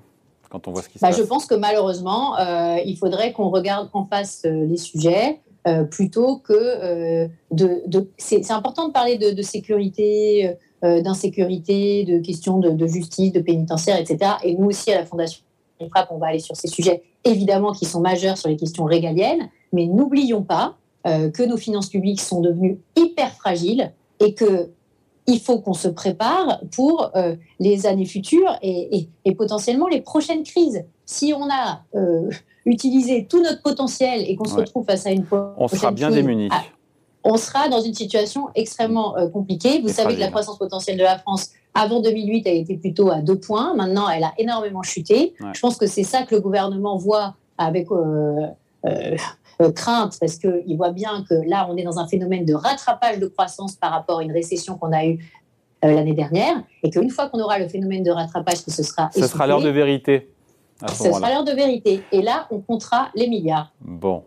quand 0.48 0.68
on 0.68 0.72
voit 0.72 0.82
ce 0.82 0.88
qui 0.88 0.98
se 0.98 1.02
bah, 1.02 1.08
passe 1.08 1.18
Je 1.18 1.22
pense 1.22 1.46
que 1.46 1.54
malheureusement, 1.54 2.38
euh, 2.38 2.78
il 2.84 2.96
faudrait 2.96 3.32
qu'on 3.32 3.50
regarde 3.50 3.88
en 3.92 4.06
face 4.06 4.42
euh, 4.44 4.66
les 4.66 4.76
sujets 4.76 5.40
euh, 5.66 5.84
plutôt 5.84 6.38
que 6.38 7.28
de. 7.50 7.82
de 7.86 8.08
c'est 8.16 8.50
important 8.52 8.88
de 8.88 8.92
parler 8.92 9.18
de, 9.18 9.42
sécurité, 9.42 10.54
d'insécurité, 10.82 12.04
de 12.04 12.20
questions 12.20 12.58
de, 12.58 12.86
justice, 12.86 13.32
de 13.32 13.40
pénitentiaire, 13.40 13.98
etc. 13.98 14.34
Et 14.44 14.54
nous 14.54 14.66
aussi, 14.68 14.92
à 14.92 15.00
la 15.00 15.04
Fondation 15.04 15.42
Frappe, 15.90 16.08
on 16.10 16.18
va 16.18 16.28
aller 16.28 16.38
sur 16.38 16.54
ces 16.54 16.68
sujets, 16.68 17.02
évidemment, 17.24 17.72
qui 17.72 17.84
sont 17.84 18.00
majeurs 18.00 18.38
sur 18.38 18.48
les 18.48 18.56
questions 18.56 18.84
régaliennes. 18.84 19.48
Mais 19.72 19.86
n'oublions 19.86 20.42
pas 20.42 20.76
que 21.04 21.42
nos 21.44 21.56
finances 21.56 21.88
publiques 21.88 22.20
sont 22.20 22.40
devenues 22.40 22.78
hyper 23.16 23.32
fragiles 23.32 23.92
et 24.20 24.34
que 24.34 24.70
il 25.28 25.40
faut 25.40 25.58
qu'on 25.58 25.74
se 25.74 25.88
prépare 25.88 26.60
pour 26.74 27.10
euh, 27.16 27.34
les 27.58 27.86
années 27.86 28.04
futures 28.04 28.56
et, 28.62 29.08
potentiellement 29.36 29.88
les 29.88 30.00
prochaines 30.00 30.44
crises. 30.44 30.84
Si 31.04 31.34
on 31.36 31.48
a 31.50 31.82
euh, 31.96 32.30
utilisé 32.64 33.26
tout 33.28 33.42
notre 33.42 33.60
potentiel 33.60 34.22
et 34.28 34.36
qu'on 34.36 34.44
se 34.44 34.54
retrouve 34.54 34.84
face 34.84 35.04
à 35.04 35.10
une 35.10 35.26
on 35.58 35.66
sera 35.66 35.90
bien 35.90 36.10
démunis. 36.10 36.48
Ah, 36.52 36.62
on 37.24 37.36
sera 37.36 37.68
dans 37.68 37.80
une 37.80 37.94
situation 37.94 38.50
extrêmement 38.54 39.16
euh, 39.16 39.28
compliquée. 39.28 39.80
Vous 39.80 39.88
savez 39.88 40.14
que 40.14 40.20
la 40.20 40.28
croissance 40.28 40.58
potentielle 40.58 40.96
de 40.96 41.02
la 41.02 41.18
France 41.18 41.50
avant 41.74 42.00
2008 42.00 42.46
a 42.46 42.50
été 42.50 42.76
plutôt 42.76 43.10
à 43.10 43.20
deux 43.20 43.38
points. 43.38 43.74
Maintenant, 43.74 44.08
elle 44.08 44.22
a 44.22 44.32
énormément 44.38 44.82
chuté. 44.82 45.34
Je 45.52 45.60
pense 45.60 45.76
que 45.76 45.88
c'est 45.88 46.04
ça 46.04 46.22
que 46.22 46.36
le 46.36 46.40
gouvernement 46.40 46.96
voit 46.98 47.34
avec 47.58 47.88
crainte 49.74 50.16
parce 50.20 50.36
qu'il 50.36 50.76
voit 50.76 50.92
bien 50.92 51.24
que 51.28 51.34
là, 51.48 51.66
on 51.70 51.76
est 51.76 51.82
dans 51.82 51.98
un 51.98 52.06
phénomène 52.06 52.44
de 52.44 52.54
rattrapage 52.54 53.18
de 53.18 53.26
croissance 53.26 53.76
par 53.76 53.90
rapport 53.90 54.18
à 54.20 54.22
une 54.22 54.32
récession 54.32 54.76
qu'on 54.78 54.92
a 54.92 55.04
eue 55.06 55.18
euh, 55.84 55.92
l'année 55.92 56.14
dernière, 56.14 56.62
et 56.82 56.90
qu'une 56.90 57.10
fois 57.10 57.28
qu'on 57.28 57.38
aura 57.38 57.58
le 57.58 57.68
phénomène 57.68 58.02
de 58.02 58.10
rattrapage, 58.10 58.64
que 58.64 58.70
ce 58.70 58.82
sera... 58.82 59.10
Ce 59.12 59.26
sera 59.26 59.46
l'heure 59.46 59.60
de 59.60 59.68
vérité. 59.68 60.30
Ce, 60.88 60.94
ce 60.94 61.12
sera 61.12 61.30
l'heure 61.30 61.44
de 61.44 61.52
vérité. 61.52 62.02
Et 62.12 62.22
là, 62.22 62.46
on 62.50 62.60
comptera 62.60 63.10
les 63.14 63.28
milliards. 63.28 63.72
Bon. 63.80 64.24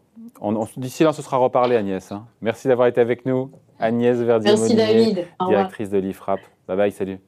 D'ici 0.78 1.04
là, 1.04 1.12
ce 1.12 1.22
sera 1.22 1.38
reparlé, 1.38 1.76
Agnès. 1.76 2.12
Hein. 2.12 2.26
Merci 2.42 2.68
d'avoir 2.68 2.88
été 2.88 3.02
avec 3.02 3.26
nous. 3.26 3.52
Agnès 3.80 4.18
verdier 4.18 4.52
Merci, 4.52 4.76
David. 4.76 5.26
directrice 5.48 5.90
de 5.90 5.98
l'IFRAP. 5.98 6.40
Bye 6.68 6.78
bye, 6.78 6.92
salut. 6.92 7.20